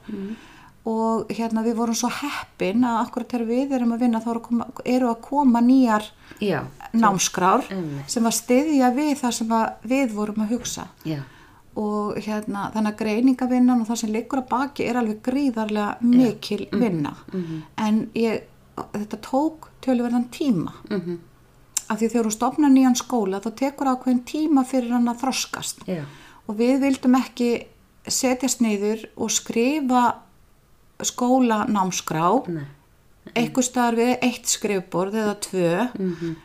Og 0.89 1.29
hérna 1.31 1.61
við 1.63 1.77
vorum 1.77 1.95
svo 1.95 2.09
heppin 2.11 2.83
að 2.83 2.97
akkurat 3.05 3.29
þegar 3.31 3.45
við 3.47 3.75
erum 3.77 3.93
að 3.95 4.01
vinna 4.03 4.19
þá 4.19 4.31
eru 4.33 4.39
að 4.39 4.47
koma, 4.49 4.65
eru 4.83 5.07
að 5.13 5.21
koma 5.29 5.61
nýjar 5.63 6.09
já, 6.43 6.57
námskrár 6.91 7.63
sem 8.11 8.25
að 8.27 8.35
styðja 8.35 8.89
við 8.97 9.13
það 9.21 9.31
sem 9.37 9.53
að 9.55 9.87
við 9.93 10.11
vorum 10.17 10.43
að 10.43 10.51
hugsa. 10.57 10.89
Já, 11.07 11.21
og 11.79 12.17
hérna 12.21 12.67
þannig 12.73 12.93
að 12.93 12.99
greiningavinnan 13.01 13.81
og 13.81 13.87
það 13.87 14.01
sem 14.03 14.11
liggur 14.13 14.43
að 14.43 14.49
baki 14.51 14.87
er 14.87 14.99
alveg 14.99 15.21
gríðarlega 15.25 15.97
mikil 16.01 16.67
vinna. 16.71 17.15
En 17.81 18.09
ég, 18.17 18.43
þetta 18.75 19.21
tók 19.25 19.69
töluverðan 19.81 20.29
tíma. 20.33 20.73
Mhm, 20.89 21.17
af 21.89 21.99
því 21.99 22.09
þegar 22.09 22.27
þú 22.27 22.31
stopnar 22.31 22.69
nýjan 22.73 22.95
skóla 22.95 23.41
þá 23.43 23.49
tekur 23.55 23.89
ákveðin 23.91 24.23
tíma 24.25 24.63
fyrir 24.65 24.91
hann 24.91 25.09
að 25.11 25.23
þroskast. 25.25 25.83
Já, 25.87 26.03
og 26.47 26.57
við 26.57 26.79
vildum 26.81 27.15
ekki 27.19 27.49
setjast 28.07 28.61
niður 28.61 29.07
og 29.15 29.31
skrifa 29.31 30.03
skólanámskrá 31.03 32.29
nei, 32.47 32.65
eitthvað 33.33 33.65
staðar 33.67 33.97
við 33.97 34.13
eitt 34.27 34.49
skrifborð 34.51 35.19
eða 35.23 35.35
tvö 35.41 35.71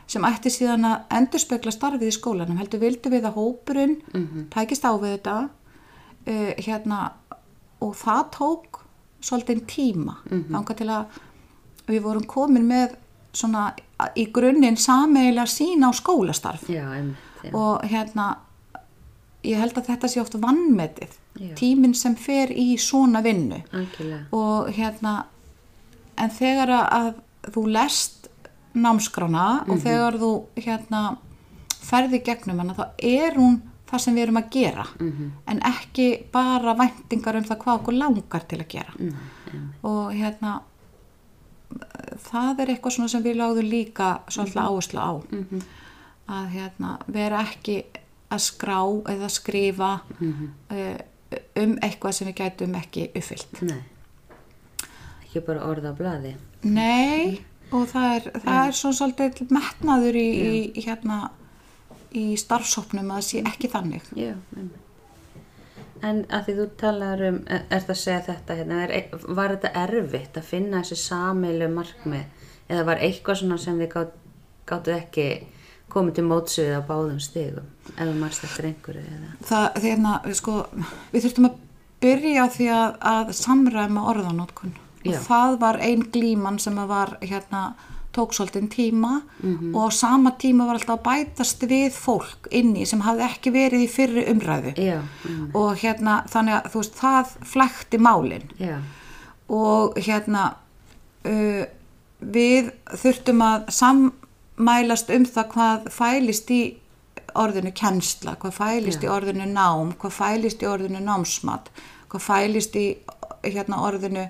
sem 0.06 0.26
ætti 0.28 0.52
síðan 0.52 0.88
að 0.88 1.16
endurspegla 1.18 1.72
starfið 1.74 2.08
í 2.08 2.16
skólanum. 2.16 2.58
Heldur 2.60 2.80
vildu 2.80 3.12
við 3.12 3.28
að 3.28 3.38
hópurinn 3.38 3.96
tækist 4.50 4.84
á 4.88 4.92
við 4.96 5.16
þetta 5.18 5.36
uh, 5.48 6.52
hérna 6.58 7.00
og 7.80 7.94
það 7.96 8.22
tók 8.38 8.80
svolítið 9.20 9.64
tíma 9.66 10.18
þanga 10.28 10.74
til 10.78 10.88
að 10.94 11.20
við 11.88 12.02
vorum 12.04 12.26
komin 12.28 12.66
með 12.68 12.96
svona 13.34 13.70
í 14.16 14.28
grunninn 14.32 14.76
sameigilega 14.78 15.46
sín 15.50 15.84
á 15.84 15.90
skólastarf. 15.92 16.68
Já, 16.70 16.86
einmitt, 16.94 17.16
já, 17.42 17.52
og 17.52 17.82
hérna 17.88 18.38
ég 19.46 19.58
held 19.60 19.78
að 19.78 19.90
þetta 19.92 20.10
sé 20.10 20.20
oft 20.22 20.36
vannmetið 20.40 21.16
tíminn 21.58 21.94
sem 21.94 22.16
fer 22.18 22.50
í 22.50 22.76
svona 22.80 23.22
vinnu. 23.22 23.60
Algjörlega, 23.72 24.24
og 24.34 24.70
hérna 24.74 25.14
en 26.22 26.30
þegar 26.30 26.72
að 26.78 27.08
þú 27.54 27.64
lest 27.72 28.28
námskrána 28.78 29.46
og 29.66 29.80
þegar 29.82 30.18
þú 30.20 30.30
hérna 30.60 31.02
ferði 31.88 32.20
gegnum 32.26 32.58
hana 32.60 32.74
þá 32.76 32.86
er 32.98 33.36
hún 33.38 33.60
það 33.88 34.02
sem 34.04 34.14
við 34.18 34.22
erum 34.26 34.36
að 34.42 34.48
gera. 34.52 34.84
En 35.48 35.60
ekki 35.64 36.08
bara 36.32 36.74
væntingar 36.76 37.38
um 37.38 37.44
það 37.48 37.58
hvað 37.62 37.78
okkur 37.80 37.96
langar 37.96 38.44
til 38.50 38.58
að 38.60 38.68
gera. 38.74 38.92
Og 39.88 40.12
hérna 40.12 40.58
það 42.28 42.60
er 42.64 42.72
eitthvað 42.74 42.92
svona 42.96 43.08
sem 43.12 43.22
við 43.24 43.38
lágum 43.40 43.68
líka 43.68 44.10
svolítið 44.28 44.60
áherslu 44.64 45.00
á. 45.00 45.12
Að 46.28 46.50
hérna 46.52 46.98
vera 47.06 47.40
ekki 47.46 47.78
að 48.28 48.42
skrá 48.44 48.80
eða 49.08 49.28
skrifa 49.32 49.90
uh, 50.20 50.98
um 51.56 51.78
eitthvað 51.80 52.12
sem 52.18 52.28
við 52.28 52.34
gætum 52.42 52.74
ekki 52.76 53.06
uppfyllt. 53.14 53.62
Nei, 53.64 53.80
ekki 55.38 55.46
bara 55.46 55.68
orða 55.68 55.94
á 55.94 55.98
blaði, 55.98 56.34
Nei, 56.66 57.38
og 57.70 57.86
það 57.90 58.10
er, 58.16 58.28
það 58.42 58.60
er 58.66 58.76
svo 58.80 58.92
svolítið 58.96 59.54
metnaður 59.54 60.18
í, 60.18 60.26
í, 60.74 60.84
hérna, 60.84 61.30
í 62.12 62.26
starfsóknum 62.40 63.10
að 63.12 63.20
það 63.20 63.26
sé 63.28 63.42
ekki 63.52 63.72
þannig. 63.72 64.12
já, 64.18 64.34
einmitt. 64.56 64.84
En 65.98 66.20
að 66.30 66.44
því 66.46 66.54
þú 66.54 66.64
talar 66.78 67.22
um, 67.26 67.38
er 67.50 67.80
það 67.82 67.88
að 67.90 67.98
segja 67.98 68.20
þetta 68.28 68.56
hérna, 68.60 68.82
er, 68.86 69.14
var 69.34 69.54
þetta 69.56 69.70
erfitt 69.82 70.36
að 70.38 70.46
finna 70.46 70.82
þessi 70.84 70.98
samilu 71.00 71.68
markmið 71.74 72.44
eða 72.68 72.84
var 72.86 73.02
eitthvað 73.02 73.40
svona 73.40 73.58
sem 73.58 73.80
við 73.82 73.90
gát, 73.96 74.12
gáttu 74.68 74.94
ekki 74.94 75.26
komið 75.90 76.18
til 76.18 76.26
mótsvið 76.28 76.74
á 76.78 76.82
báðum 76.86 77.18
stigum 77.18 77.66
ef 77.96 78.02
þú 78.04 78.14
marst 78.20 78.44
eftir 78.46 78.68
einhverju 78.70 79.02
eða 79.08 79.32
Það, 79.48 79.66
hérna, 79.82 80.12
sko, 80.38 80.58
við 81.10 81.24
þurftum 81.26 81.48
að 81.48 81.56
byrja 82.04 82.46
því 82.54 82.68
að, 82.76 82.98
að 83.10 83.32
samræma 83.40 84.04
orðanótkun. 84.12 84.76
Og 85.08 85.28
það 85.28 85.60
var 85.60 85.78
ein 85.84 86.04
glíman 86.12 86.58
sem 86.62 86.76
var, 86.88 87.16
hérna, 87.22 87.72
tók 88.12 88.34
svolítið 88.34 88.68
tíma. 88.72 89.22
Og 89.74 89.80
á 89.84 89.88
sama 89.94 90.32
tíma 90.40 90.66
var 90.66 90.78
alltaf 90.78 90.98
að 90.98 91.04
bætast 91.08 91.62
við 91.70 91.90
fólk 91.94 92.48
inni 92.50 92.86
sem 92.86 93.02
hafði 93.04 93.26
ekki 93.28 93.52
verið 93.54 93.84
í 93.84 93.90
fyrri 93.92 94.24
umræðu. 94.32 94.74
Já, 94.76 95.00
einmitt. 95.28 95.54
og 95.54 95.76
hérna, 95.82 96.22
þannig 96.30 96.58
að 96.58 96.70
þú 96.72 96.82
veist, 96.82 96.96
það 96.98 97.34
flækti 97.52 98.00
málinn 98.02 98.48
já, 98.58 98.78
og 99.48 99.96
hérna 99.96 100.44
uh, 101.24 101.64
við 102.18 102.72
þurftum 102.98 103.44
að 103.44 103.70
sammælast 103.78 105.12
um 105.14 105.24
það 105.28 105.50
hvað 105.54 105.88
fælist 105.94 106.50
í 106.50 106.62
orðinu 107.38 107.72
kennsla, 107.76 108.34
hvað 108.40 108.56
fælist 108.56 109.04
í 109.04 109.10
orðinu 109.12 109.46
nám, 109.52 109.94
hvað 110.00 110.16
fælist 110.16 110.62
í 110.64 110.68
orðinu 110.68 111.00
námsmat, 111.04 111.70
hvað 112.08 112.24
fælist 112.24 112.76
í 112.76 112.86
hérna 113.44 113.82
orðinu 113.84 114.28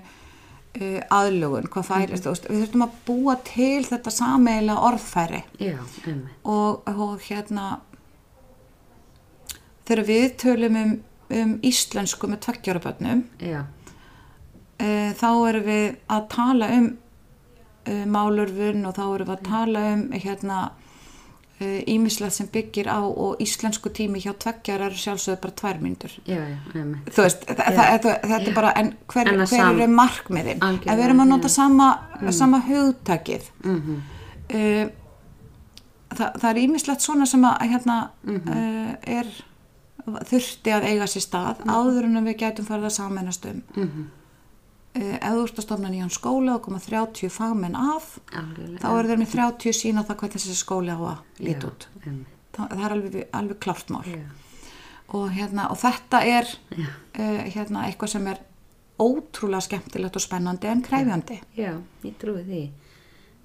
uh, 0.77 1.01
aðlugun, 1.19 1.69
hvað 1.73 1.87
fælist, 1.89 2.25
þú 2.25 2.33
veist, 2.33 2.47
við 2.49 2.63
þurftum 2.63 2.85
að 2.85 2.97
búa 3.07 3.35
til 3.47 3.83
þetta 3.87 4.13
sameila 4.13 4.79
orðfæri. 4.89 5.43
Já, 5.61 5.77
og, 6.43 6.89
og 6.93 7.27
hérna 7.27 7.69
þegar 9.89 10.05
við 10.05 10.25
tölum 10.43 10.79
um, 10.79 10.95
um 11.33 11.53
íslensku 11.65 12.29
með 12.29 12.43
tveggjárabönnum 12.45 13.23
já, 13.41 13.63
uh, 13.65 15.11
þá 15.17 15.29
erum 15.49 15.65
við 15.65 15.87
að 16.15 16.27
tala 16.35 16.69
um 16.77 16.89
uh, 16.91 18.05
málurfun 18.05 18.85
og 18.85 18.97
þá 18.97 19.03
erum 19.07 19.31
við 19.31 19.35
að 19.37 19.47
tala 19.49 19.85
um 19.95 20.05
hérna 20.13 20.59
ímislegt 21.91 22.33
sem 22.33 22.47
byggir 22.53 22.87
á 22.87 22.99
og 23.03 23.41
íslensku 23.43 23.89
tími 23.91 24.21
hjá 24.23 24.31
tveggjar 24.39 24.85
er 24.85 24.93
sjálfsögðu 24.95 25.41
bara 25.43 25.55
tvær 25.61 25.81
myndur 25.83 26.13
já, 26.27 26.37
já, 26.39 26.83
þú 27.11 27.25
veist, 27.25 27.43
þa 27.49 27.73
þetta, 27.89 28.13
er 28.39 28.53
bara 28.55 28.71
en 28.79 28.93
hver, 29.11 29.31
hver 29.35 29.47
sam- 29.51 29.81
eru 29.81 29.87
markmiðin? 29.91 30.61
Algjörlega, 30.63 30.93
ef 30.93 30.99
við 31.01 31.05
erum 31.09 31.23
að 31.25 31.31
nota 31.33 31.51
já. 31.51 31.55
sama, 31.57 31.89
sama 32.31 32.61
hugtakið 32.69 33.49
mhm, 33.65 33.99
uh, 34.53 34.85
það, 36.15 36.29
það 36.41 36.49
er 36.51 36.61
ímislegt 36.63 37.01
svona 37.05 37.27
sem 37.29 37.43
að 37.49 37.67
hérna 37.73 37.97
uh, 38.23 38.93
er 39.19 39.33
þurfti 40.29 40.71
að 40.73 40.87
eiga 40.93 41.09
sér 41.11 41.25
stað 41.27 41.59
áður 41.69 42.07
en 42.07 42.23
við 42.25 42.39
gætum 42.39 42.65
farið 42.65 42.87
að 42.89 42.95
samennast 42.95 43.45
um. 43.51 43.59
Mhm, 43.75 44.07
uh, 44.07 44.15
ef 44.97 45.21
þú 45.21 45.43
ert 45.43 45.61
að 45.61 45.65
stofna 45.65 45.91
nýjan 45.91 46.11
skóla 46.13 46.57
og 46.57 46.65
koma 46.65 46.81
30 46.81 47.31
fagmenn 47.33 47.77
að 47.77 48.19
algjörlega, 48.33 48.81
þá 48.81 48.89
eru 48.89 49.11
þeir 49.11 49.21
með 49.21 49.33
30 49.35 49.77
sína 49.77 50.03
það 50.07 50.19
hvað 50.21 50.35
þessi 50.35 50.57
skóli 50.57 50.93
á 50.93 50.99
að 50.99 51.45
líta 51.45 51.69
út. 51.69 51.87
það, 52.03 52.63
það 52.63 52.85
er 52.85 52.95
alveg, 52.95 53.17
alveg 53.39 53.59
klart 53.65 53.93
mál. 53.93 54.03
Og, 55.09 55.25
hérna, 55.33 55.69
og 55.73 55.79
þetta 55.81 56.21
er 56.29 56.49
uh, 56.77 57.43
hérna, 57.49 57.87
eitthvað 57.87 58.13
sem 58.13 58.29
er 58.29 58.41
ótrúlega 58.99 59.65
skemmtilegt 59.65 60.17
og 60.19 60.25
spennandi 60.25 60.69
en 60.69 60.83
krefjandi. 60.85 61.39
Já, 61.57 61.71
ég 62.05 62.17
trúi 62.21 62.43
því, 62.45 62.63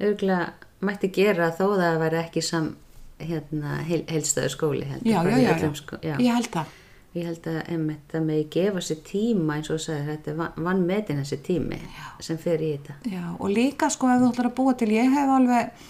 örgulega 0.02 0.52
mætti 0.84 1.12
gera 1.14 1.52
þó 1.54 1.76
það 1.78 2.00
væri 2.02 2.20
ekki 2.20 2.44
sam, 2.44 2.72
hérna, 3.20 3.78
heil, 3.86 4.02
heilstöðu 4.10 4.52
skóli 4.52 4.88
heldur, 4.88 5.12
já, 5.12 5.20
já, 5.24 5.36
já, 5.44 6.00
já. 6.02 6.16
ég 6.18 6.32
held 6.34 6.50
það 6.52 6.72
Ég 7.14 7.26
held 7.28 7.44
að 7.46 7.58
einmitt 7.70 8.08
það 8.10 8.24
megi 8.26 8.46
gefa 8.56 8.80
sér 8.82 9.02
tíma 9.06 9.54
eins 9.58 9.68
og 9.70 9.78
sagðir, 9.84 10.06
þetta 10.16 10.30
er 10.32 10.38
van- 10.40 10.64
vannmetin 10.66 11.20
þessi 11.22 11.36
tími 11.46 11.78
sem 12.26 12.38
fer 12.42 12.58
í 12.58 12.72
þetta. 12.74 12.96
Já, 13.12 13.24
og 13.38 13.52
líka 13.54 13.90
sko 13.94 14.08
ef 14.10 14.18
þú 14.24 14.30
ætlar 14.32 14.48
að 14.50 14.56
búa 14.58 14.74
til, 14.80 14.88
ég 14.96 15.12
hef 15.14 15.30
alveg 15.36 15.84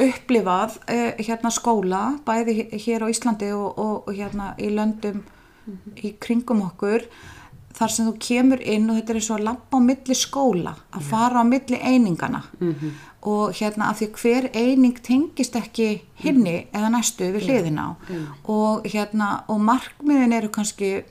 upplifað 0.00 0.78
uh, 0.88 1.10
hérna 1.20 1.50
skóla, 1.52 2.00
bæði 2.24 2.54
hér 2.80 3.04
á 3.04 3.12
Íslandi 3.12 3.50
og, 3.52 3.76
og, 3.76 4.08
og 4.08 4.16
hérna 4.16 4.54
í 4.56 4.70
löndum 4.72 5.20
í 6.00 6.14
kringum 6.22 6.62
okkur, 6.64 7.04
þar 7.76 7.92
sem 7.94 8.08
þú 8.08 8.14
kemur 8.24 8.62
inn 8.64 8.88
og 8.90 8.96
þetta 8.98 9.12
er 9.14 9.20
og 9.20 9.36
að 9.36 9.44
lappa 9.50 9.78
á 9.78 9.80
milli 9.84 10.16
skóla, 10.18 10.72
að 10.96 11.04
fara 11.12 11.42
á 11.42 11.44
milli 11.46 11.78
einingana 11.78 12.40
og 13.22 13.52
hérna 13.52 13.90
af 13.90 14.00
því 14.00 14.06
hver 14.16 14.48
eining 14.56 14.96
tengist 15.04 15.56
ekki 15.56 16.02
hinni 16.22 16.66
eða 16.72 16.88
næstu 16.94 17.28
við 17.34 17.48
hliðina 17.48 17.82
á. 17.84 17.90
Og 18.48 18.86
hérna 18.88 19.44
og 19.48 19.60
markmiðin 19.60 20.32
eru 20.32 20.48
kannski 20.48 21.04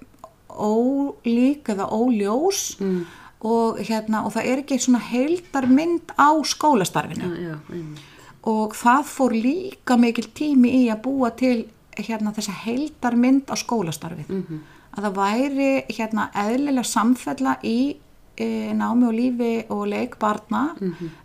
ólík 0.50 1.70
eða 1.70 1.90
óljós. 1.94 2.80
Mm. 2.80 3.06
og 3.40 3.78
hérna 3.80 4.26
og 4.28 4.34
það 4.36 4.48
er 4.52 4.60
ekki 4.60 4.78
svona 4.84 5.00
heildar 5.00 5.68
mynd 5.72 6.12
á 6.20 6.36
skólastarfinu. 6.44 7.30
Já, 7.40 7.56
einmitt. 7.72 8.02
og 8.44 8.76
það 8.76 9.06
fór 9.08 9.32
líka 9.32 9.96
mikil 9.96 10.28
tími 10.36 10.74
í 10.84 10.90
að 10.92 11.02
búa 11.06 11.30
til 11.32 11.70
hérna 11.96 12.34
þessa 12.36 12.52
heildar 12.66 13.16
mynd 13.16 13.48
á 13.48 13.56
skólastarfið. 13.56 14.28
Mhm. 14.28 14.60
að 14.90 15.04
það 15.06 15.16
væri 15.16 15.84
hérna 15.96 16.30
eðlilega 16.34 16.84
samfella 16.84 17.58
í 17.64 17.96
e, 18.40 18.74
námi 18.74 19.08
og 19.10 19.16
lífi 19.16 19.54
og 19.70 19.86
leik 19.92 20.18
barna 20.22 20.70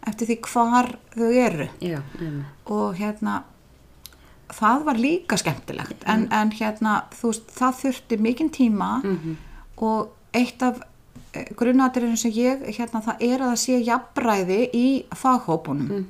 eftir 0.07 0.31
því 0.31 0.39
hvar 0.51 0.91
þau 1.15 1.31
eru. 1.31 1.69
Já, 1.81 2.01
og 2.67 2.97
hérna 2.99 3.43
það 4.55 4.85
var 4.89 5.01
líka 5.01 5.39
skemmtilegt. 5.41 6.05
En, 6.07 6.27
en 6.33 6.51
hérna 6.55 7.05
þú 7.15 7.33
veist 7.33 7.55
það 7.55 7.79
þurfti 7.83 8.21
mikinn 8.21 8.53
tíma 8.55 8.91
og 9.83 10.13
eitt 10.35 10.63
af 10.63 10.83
grunnatirinn 11.59 12.19
sem 12.19 12.35
ég 12.35 12.63
hérna 12.77 13.03
það 13.03 13.25
er 13.27 13.43
að 13.43 13.53
það 13.53 13.61
sé 13.65 13.79
jafnræði 13.89 14.61
í 14.75 14.87
faghópunum. 15.19 16.05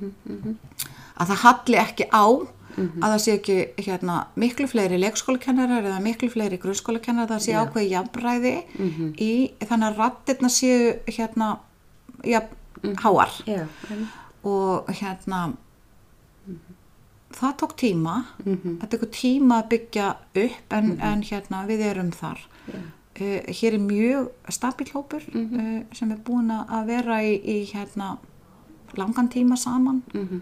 Að 1.15 1.31
það 1.31 1.41
halli 1.45 1.79
ekki 1.81 2.09
á 2.11 2.25
að 2.75 3.05
það 3.07 3.19
sé 3.23 3.35
ekki 3.39 3.57
hérna 3.85 4.15
miklu 4.35 4.67
fleiri 4.67 4.97
leikskólakennarar 4.99 5.85
eða 5.87 6.01
miklu 6.03 6.29
fleiri 6.33 6.59
grunnskólakennarar 6.59 7.35
það 7.35 7.45
sé 7.45 7.53
Já. 7.53 7.61
ákveði 7.63 7.91
jafnræði 7.93 8.55
í 9.21 9.31
þannig 9.63 9.87
að 9.87 10.01
rattirna 10.01 10.51
séu 10.51 10.93
hérna 11.07 11.53
jafn 12.25 12.95
háar. 13.01 13.31
Já, 13.47 13.65
einmitt. 13.89 14.09
og 14.43 14.89
hérna 14.89 15.53
það 17.35 17.55
tók 17.59 17.75
tíma. 17.77 18.15
Það 18.43 18.89
tók 18.91 19.07
tíma 19.11 19.61
að 19.61 19.69
byggja 19.69 20.09
upp 20.43 20.75
en, 20.77 20.91
en 21.01 21.23
hérna 21.23 21.65
við 21.67 21.85
erum 21.89 22.11
þar. 22.11 22.39
Uh, 23.15 23.39
hér 23.47 23.77
er 23.77 23.79
mjög 23.79 24.31
stabíl 24.51 24.89
hópur 24.91 25.23
uh, 25.23 25.83
sem 25.95 26.09
er 26.11 26.17
búin 26.27 26.51
að 26.51 26.89
vera 26.89 27.21
í, 27.23 27.37
í 27.39 27.61
hérna 27.69 28.17
langan 28.99 29.29
tíma 29.31 29.55
saman. 29.55 30.01
Uh, 30.13 30.41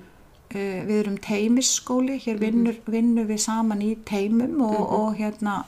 við 0.54 0.96
erum 1.00 1.20
teimisskóli 1.24 2.20
hér 2.24 2.40
vinnur, 2.42 2.80
vinnur 2.86 3.28
við 3.30 3.42
saman 3.46 3.82
í 3.82 3.96
teimum 4.06 4.62
og, 4.66 4.82
og 4.98 5.16
hérna 5.18 5.64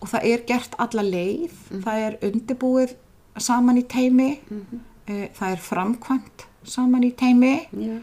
og 0.00 0.08
það 0.08 0.26
er 0.30 0.42
gert 0.48 0.76
alla 0.80 1.02
leið. 1.04 1.56
Það 1.84 2.04
er 2.06 2.18
undirbúið 2.30 2.94
saman 3.40 3.80
í 3.80 3.84
teimi 3.88 4.30
uh, 4.50 5.26
það 5.36 5.46
er 5.50 5.62
framkvæmt 5.64 6.46
saman 6.68 7.06
í 7.06 7.12
teimi 7.16 7.54
Já, 7.72 7.94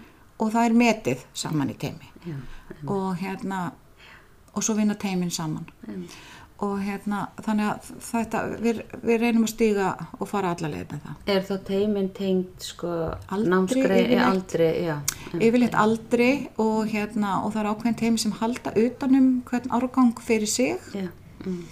og 0.41 0.53
það 0.53 0.63
er 0.69 0.77
metið 0.81 1.25
saman 1.37 1.73
í 1.73 1.77
teimi 1.79 2.09
já, 2.25 2.37
og 2.89 3.11
hérna 3.19 3.67
og 4.53 4.65
svo 4.65 4.77
vinna 4.77 4.97
teimin 4.97 5.31
saman 5.33 5.67
og 6.63 6.79
hérna 6.81 7.19
þannig 7.45 7.67
að 7.69 7.89
þetta 8.07 8.39
við, 8.63 8.79
við 9.05 9.19
reynum 9.21 9.45
að 9.45 9.51
stíga 9.51 9.89
og 10.17 10.29
fara 10.31 10.55
alla 10.55 10.71
leið 10.73 10.93
með 10.93 11.03
það. 11.05 11.19
Er 11.33 11.43
þá 11.45 11.53
teimin 11.67 12.09
tengd 12.17 12.65
sko 12.65 12.93
Aldri 13.35 13.51
námsgrei, 13.53 13.99
yfirleitt. 14.01 14.23
aldri, 14.25 14.69
já. 14.87 14.95
yfirleitt 15.37 15.77
aldri 15.77 16.29
og 16.63 16.79
hérna 16.89 17.35
og 17.43 17.53
það 17.53 17.61
er 17.61 17.69
ákveðin 17.71 17.99
teimi 18.01 18.23
sem 18.23 18.33
halda 18.39 18.73
utanum 18.73 19.29
hvern 19.49 19.77
árgang 19.77 20.13
fyrir 20.25 20.49
sig. 20.49 20.81
Mm, 21.45 21.63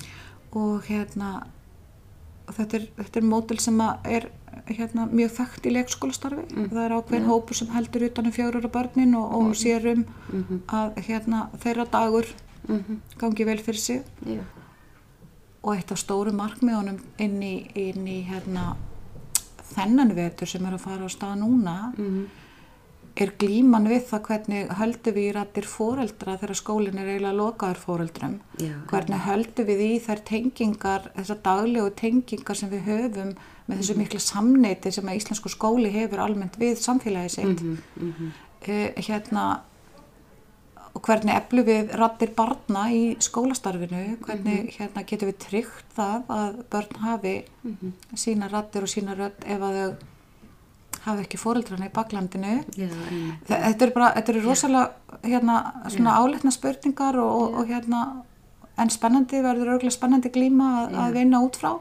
og 0.53 0.85
hérna 0.85 1.33
og 2.45 2.53
þetta 2.59 2.77
er, 2.77 2.89
þetta 2.99 3.21
er 3.21 3.25
mótil 3.25 3.57
sem 3.63 3.79
er 3.81 4.27
hérna, 4.69 5.07
mjög 5.09 5.31
þekkt 5.39 5.65
í 5.65 5.73
leikskólastarfi. 5.75 6.43
Það 6.69 6.83
er 6.83 6.93
ákveðin 6.99 7.29
hópur 7.29 7.57
sem 7.57 7.71
heldur 7.73 8.05
utanum 8.05 8.35
fjárur 8.35 8.67
börnin 8.69 9.15
og, 9.17 9.33
og 9.39 9.55
sér 9.57 9.89
um 9.95 10.05
að 10.69 11.01
hérna, 11.07 11.47
þeirra 11.63 11.87
dagur 11.89 12.29
gangi 13.17 13.49
vel 13.49 13.57
fyrir 13.65 13.81
sig. 13.81 14.05
Já, 14.25 14.43
og 15.65 15.73
eitt 15.73 15.91
af 15.91 15.99
stóru 15.99 16.33
markmiðunum 16.35 17.01
inn 17.25 17.37
í, 17.41 17.55
inn 17.73 18.05
í 18.07 18.21
hérna, 18.27 18.75
þennan 19.73 20.13
vetur 20.17 20.49
sem 20.49 20.65
er 20.65 20.77
að 20.77 20.85
fara 20.85 21.09
á 21.09 21.09
stað 21.09 21.39
núna 21.41 21.77
er 23.15 23.31
glíman 23.39 23.87
við 23.87 24.03
það 24.09 24.23
hvernig 24.27 24.71
höldum 24.75 25.15
við 25.15 25.27
í 25.29 25.33
rættir 25.35 25.67
fóreldra 25.71 26.35
þegar 26.41 26.59
skólinn 26.59 26.99
er 26.99 27.11
eiginlega 27.13 27.37
lokaður 27.37 27.79
fóreldrum 27.79 28.33
Já, 28.59 28.73
hvernig 28.89 29.21
höldum 29.25 29.69
við 29.69 29.83
í 29.85 29.91
þær 30.03 30.23
tengingar 30.27 31.05
þessar 31.15 31.39
daglegu 31.45 31.93
tengingar 32.01 32.59
sem 32.59 32.73
við 32.73 32.89
höfum 32.89 33.31
með 33.65 33.79
þessu 33.81 33.95
mikla 34.01 34.21
samneiti 34.21 34.91
sem 34.93 35.07
að 35.07 35.21
íslensku 35.21 35.51
skóli 35.53 35.93
hefur 35.95 36.25
almennt 36.25 36.59
við 36.61 36.75
samfélagi 36.81 37.31
sitt. 37.37 37.63
Uh, 38.65 38.91
hérna 39.07 39.45
og 40.95 41.01
hvernig 41.03 41.35
eflu 41.35 41.63
við 41.67 41.89
rattir 41.99 42.29
barna 42.37 42.85
í 42.95 43.15
skólastarfinu, 43.19 44.17
hvernig 44.23 44.69
hérna, 44.77 45.03
getum 45.05 45.27
við 45.31 45.37
tryggt 45.43 45.89
það 45.97 46.29
að 46.31 46.59
börn 46.71 46.99
hafi 47.03 47.33
sína 48.15 48.47
rattir 48.51 48.81
og 48.87 48.91
sína 48.91 49.15
rödd 49.17 49.43
ef 49.45 49.61
að 49.61 49.79
þau 49.81 49.95
hafi 51.05 51.21
ekki 51.25 51.37
fóreldrana 51.37 51.85
í 51.89 51.93
baklandinu. 51.93 52.47
einmitt. 52.47 52.77
Þe- 53.47 53.59
Þetta 53.65 53.85
eru 53.85 53.91
bara, 53.93 54.13
þetta 54.15 54.29
eru 54.33 54.41
rosalega 54.47 54.91
hérna, 55.23 55.57
svona 55.91 56.15
áleitna 56.17 56.51
spurningar 56.55 57.19
og, 57.19 57.41
og, 57.41 57.59
og 57.59 57.67
hérna, 57.67 57.99
en 58.77 58.89
spennandi 58.89 59.41
verður 59.43 59.75
örgulega 59.75 59.91
spennandi 59.99 60.29
glíma 60.33 60.71
að, 60.87 60.95
að 61.05 61.13
vinna 61.19 61.43
út 61.45 61.55
frá. 61.59 61.75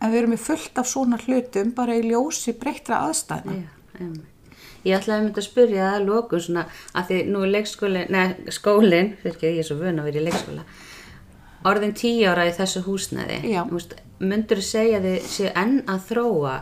En 0.00 0.10
við 0.12 0.18
erum 0.22 0.32
í 0.32 0.40
fullt 0.40 0.78
af 0.78 0.86
svona 0.88 1.18
hlutum 1.26 1.70
bara 1.74 1.94
í 1.96 2.02
ljósi 2.08 2.52
breyttra 2.58 3.02
aðstæðna. 3.08 3.52
Já, 3.60 4.00
einmitt. 4.00 4.24
Ég 4.86 4.94
ætlaði 5.00 5.18
að 5.18 5.24
mynda 5.26 5.42
að 5.42 5.48
spyrja 5.48 5.86
að 5.96 6.04
lókun 6.06 6.44
svona 6.46 6.62
að 6.94 7.08
því 7.10 7.18
nú 7.32 7.42
er 7.46 7.52
leikskólin, 7.56 8.06
neða 8.14 8.54
skólinn, 8.54 9.12
fyrir 9.22 9.34
ekki 9.34 9.50
ég 9.50 9.58
er 9.64 9.68
svo 9.70 9.76
vön 9.80 9.98
að 10.02 10.08
vera 10.10 10.20
í 10.22 10.26
leikskóla, 10.28 10.64
orðin 11.66 11.94
tíu 11.98 12.28
ára 12.30 12.46
í 12.46 12.54
þessu 12.54 12.84
húsnæði, 12.86 13.40
Já. 13.50 13.64
myndur 14.22 14.60
þú 14.62 14.66
segja 14.70 15.00
að 15.00 15.08
þið 15.10 15.28
séu 15.34 15.52
enn 15.62 15.76
að 15.90 16.04
þróa 16.12 16.54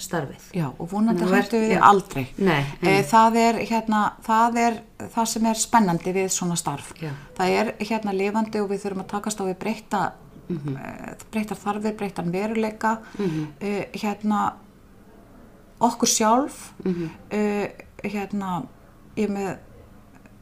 starfið? 0.00 0.44
Já, 0.56 0.66
og 0.80 0.88
vonandi 0.92 1.26
hættu 1.28 1.58
við 1.60 1.74
já. 1.74 1.80
aldrei. 1.84 2.26
Nei, 2.38 2.62
Eh, 2.82 3.02
Það 3.04 3.36
er, 3.36 3.58
hérna, 3.68 3.98
það 4.24 4.56
er 4.66 4.78
það 5.14 5.26
sem 5.32 5.46
er 5.50 5.54
spennandi 5.60 6.12
við 6.16 6.28
svona 6.32 6.56
starf. 6.56 6.94
Já. 7.02 7.10
Það 7.36 7.48
er 7.60 7.72
hérna 7.80 8.14
lifandi 8.16 8.60
og 8.62 8.70
við 8.70 8.80
þurfum 8.84 9.02
að 9.04 9.10
takast 9.12 9.40
á 9.40 9.44
við 9.44 9.58
breyta, 9.60 10.12
mm 10.48 10.78
breytar 11.30 11.56
þarfir, 11.56 11.96
breytan 11.96 12.32
veruleika, 12.32 12.98
eh, 13.60 13.86
hérna 13.92 14.52
okkur 15.80 16.08
sjálf, 16.08 16.72
Mhm. 16.84 17.10
eh, 17.30 17.70
hérna 18.04 18.66
ég, 19.16 19.28
með, 19.28 19.58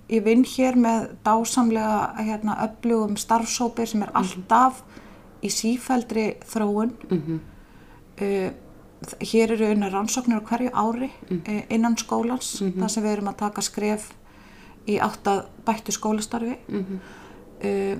ég 0.09 0.22
vinn 0.24 0.44
hér 0.44 0.74
með 0.77 1.09
dásamlega 1.24 2.14
hérna, 2.18 2.57
öflugum 2.68 3.16
starfsópi 3.16 3.87
sem 3.87 4.03
er 4.03 4.11
alltaf 4.14 4.83
í 5.42 5.48
sífældri 5.51 6.37
þróun. 6.44 6.92
Mhm. 7.11 7.38
Uh, 8.20 8.51
hér 9.22 9.53
eru 9.55 9.68
unna 9.70 9.88
rannsóknir 9.88 10.40
á 10.42 10.48
hverju 10.48 10.70
ári 10.74 11.11
uh, 11.31 11.62
innan 11.70 11.94
skólans 11.96 12.59
þar 12.81 12.88
sem 12.90 13.03
við 13.05 13.12
erum 13.12 13.29
að 13.29 13.37
taka 13.37 13.62
skref 13.62 14.09
í 14.88 14.96
átt 14.98 15.22
að 15.31 15.44
bættu 15.64 15.92
skólastarfi 15.94 16.57
uh, 17.62 17.98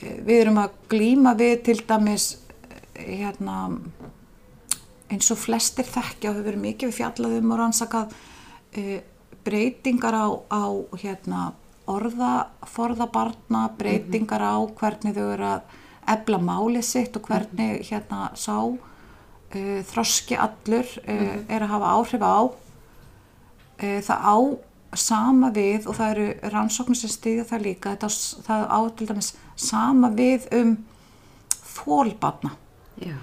við 0.00 0.40
erum 0.40 0.58
að 0.62 0.70
glíma 0.88 1.34
við 1.34 1.62
til 1.64 1.80
dæmis 1.88 2.36
uh, 2.38 3.02
hérna 3.02 3.80
eins 5.12 5.30
og 5.32 5.38
flestir 5.40 5.86
þekkja 5.88 6.30
og 6.30 6.36
hefur 6.38 6.48
verið 6.50 6.64
mikið 6.66 6.90
við 6.90 6.98
fjallaðum 6.98 7.52
og 7.54 7.60
rannsakað 7.62 8.12
uh, 8.78 8.98
breytingar 9.48 10.16
á, 10.18 10.26
á 10.52 10.64
hérna, 11.00 11.42
orðaforða 11.88 13.06
barna, 13.14 13.62
breytingar 13.78 14.42
á 14.44 14.56
hvernig 14.76 15.14
þau 15.16 15.28
eru 15.32 15.46
að 15.54 15.76
ebla 16.12 16.38
málið 16.40 16.84
sitt 16.88 17.16
og 17.16 17.26
hvernig 17.28 17.82
hérna 17.88 18.30
sá 18.36 18.56
uh, 18.60 19.80
þroski 19.88 20.36
allur 20.36 20.88
uh, 21.04 21.36
er 21.48 21.64
að 21.64 21.72
hafa 21.74 21.92
áhrif 21.96 22.24
á. 22.24 22.38
Uh, 23.78 24.00
það 24.04 24.18
á 24.28 24.36
sama 24.98 25.50
við 25.52 25.84
og 25.88 25.96
það 25.98 26.12
eru 26.14 26.52
rannsóknir 26.52 26.96
sem 26.96 27.10
stýðja 27.12 27.44
það 27.50 27.64
líka, 27.66 27.90
þetta, 27.96 28.08
á- 28.08 28.36
það 28.46 28.62
á 28.72 28.80
til 28.96 29.08
dæmis 29.10 29.32
sama 29.60 30.08
við 30.16 30.46
um 30.56 30.70
þólbarna 31.78 32.54
Já, 33.04 33.14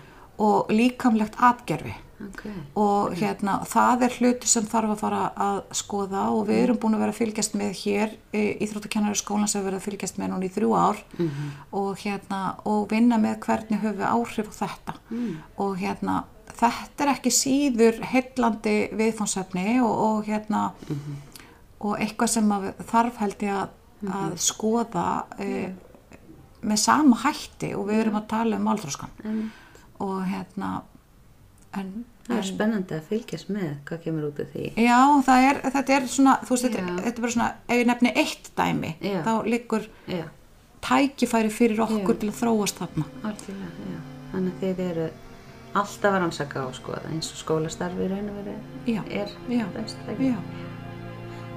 og 0.41 0.71
líkamlegt 0.73 1.37
atgerfi 1.39 1.93
ok. 2.23 2.43
og 2.79 3.15
hérna 3.19 3.57
það 3.69 4.05
er 4.07 4.17
hluti 4.19 4.49
sem 4.49 4.67
þarf 4.69 4.93
að 4.95 5.01
fara 5.01 5.23
að 5.47 5.59
skoða 5.79 6.27
og 6.35 6.45
við 6.49 6.61
erum 6.63 6.79
búin 6.81 6.97
að 6.97 7.03
vera 7.05 7.15
að 7.15 7.19
fylgjast 7.21 7.57
með 7.59 7.73
hér 7.81 8.15
Íþróttakennari 8.35 9.19
skólan 9.19 9.51
sem 9.51 9.61
við 9.61 9.69
verðum 9.69 9.81
að 9.83 9.87
fylgjast 9.89 10.19
með 10.21 10.31
núna 10.31 10.47
í 10.47 10.53
þrjú 10.55 10.71
ár. 10.75 11.01
Og 11.75 11.91
hérna 12.01 12.41
og 12.67 12.87
vinna 12.91 13.19
með 13.21 13.37
hvernig 13.45 13.83
höfum 13.83 13.99
við 14.01 14.09
áhrif 14.11 14.51
á 14.51 14.55
þetta. 14.59 14.97
Og 15.63 15.77
hérna 15.79 16.17
þetta 16.55 17.05
er 17.05 17.13
ekki 17.15 17.33
síður 17.33 18.01
heillandi 18.11 18.75
viðfánsefni 18.95 19.79
og, 19.83 19.95
og 20.09 20.29
hérna 20.29 20.67
og 21.85 21.97
eitthvað 21.99 22.31
sem 22.31 22.53
þarf 22.91 23.19
held 23.21 23.43
ég 23.45 23.57
að, 23.59 23.73
að 24.19 24.37
skoða 24.41 25.07
e, 25.41 25.49
með 26.65 26.81
sama 26.81 27.19
hætti 27.25 27.73
og 27.77 27.89
við 27.89 28.05
erum 28.05 28.19
að 28.21 28.29
tala 28.31 28.59
um 28.59 28.67
málþróskan 28.69 29.13
og 29.99 30.19
hérna 30.27 30.81
en, 31.75 32.05
Það 32.25 32.37
er 32.39 32.45
spennandi 32.47 32.95
að 32.95 33.03
fylgjast 33.11 33.49
með 33.53 33.67
hvað 33.85 33.99
kemur 34.01 34.23
út 34.31 34.39
af 34.41 34.47
því. 34.55 34.63
já, 34.81 34.99
er, 35.49 35.59
þetta 35.75 35.93
er 35.93 36.07
svona 36.09 36.31
þú 36.41 36.55
veist, 36.55 36.63
þetta, 36.65 36.95
þetta 37.05 37.11
er 37.19 37.21
bara 37.25 37.33
svona 37.35 37.49
ef 37.67 37.77
ég 37.77 37.85
nefni 37.91 38.13
eitt 38.15 38.49
dæmi, 38.57 38.91
Já. 39.01 39.19
þá 39.27 39.33
liggur 39.45 39.85
Já, 40.09 40.23
tækifæri 40.81 41.51
fyrir 41.53 41.83
okkur 41.85 42.15
Já. 42.15 42.19
til 42.23 42.29
að 42.31 42.39
þróast 42.39 42.81
þarna 42.81 43.05
algjörlega, 43.29 43.91
já. 43.93 43.99
Þannig 44.31 44.55
að 44.55 44.63
þið 44.65 44.81
eru 44.89 45.07
alltaf 45.75 46.11
að 46.11 46.19
rannsaka 46.23 46.63
á 46.65 46.69
skoða 46.73 47.11
eins 47.11 47.29
og 47.31 47.41
skólastarfi 47.43 48.07
raun 48.09 48.29
og 48.31 48.39
veru 48.41 48.55
Já, 48.89 49.01
er 49.11 49.35
best. 49.75 49.97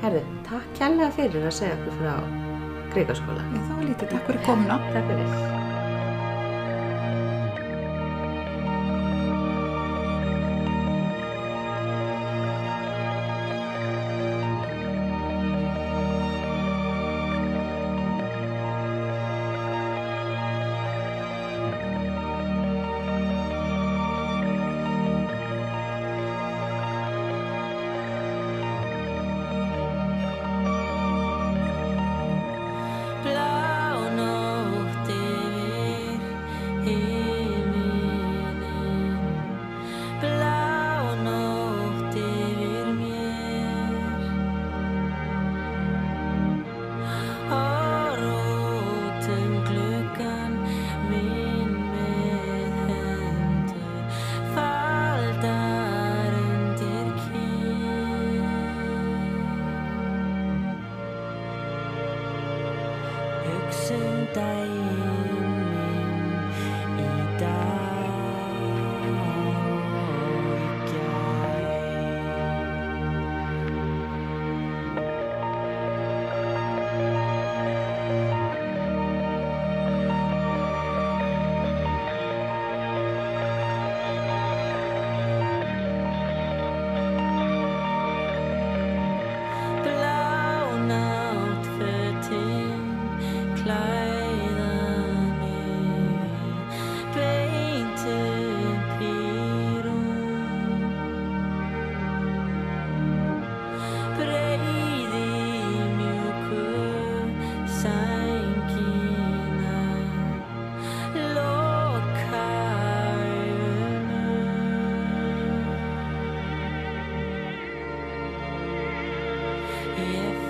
Herðu, 0.03 0.21
takk 0.47 0.75
kærlega 0.79 1.11
fyrir 1.17 1.47
að 1.49 1.57
segja 1.63 1.79
okkur 1.79 1.97
frá 2.03 2.13
já, 3.55 3.63
það 3.63 3.77
var 3.79 3.89
lítið, 3.89 4.13
takk 4.13 4.27
fyrir 4.29 4.45
komuna 4.47 4.79
Takk 4.93 5.09
fyrir. 5.09 5.58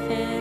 Ég 0.09 0.38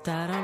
estar 0.00 0.39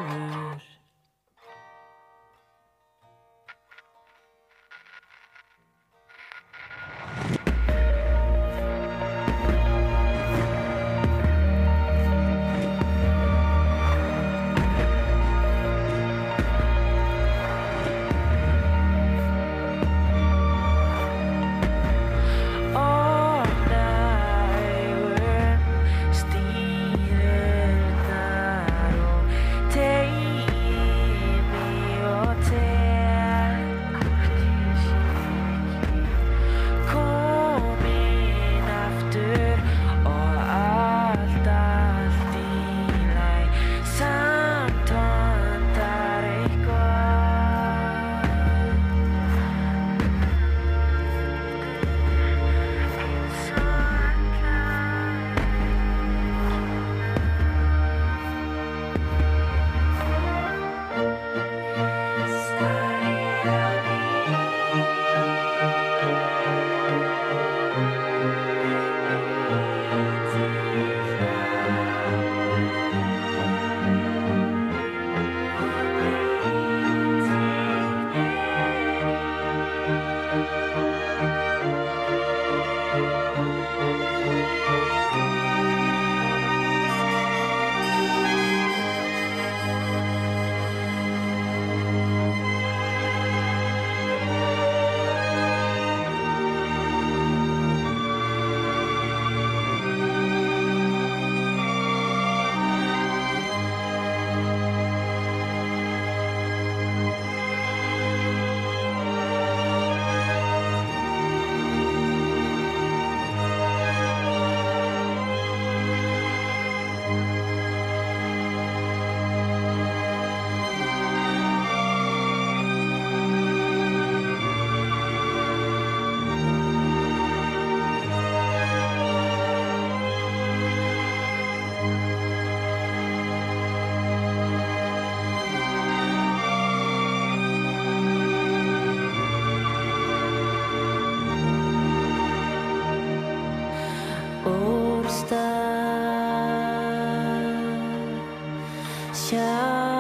sjálf 149.37 149.96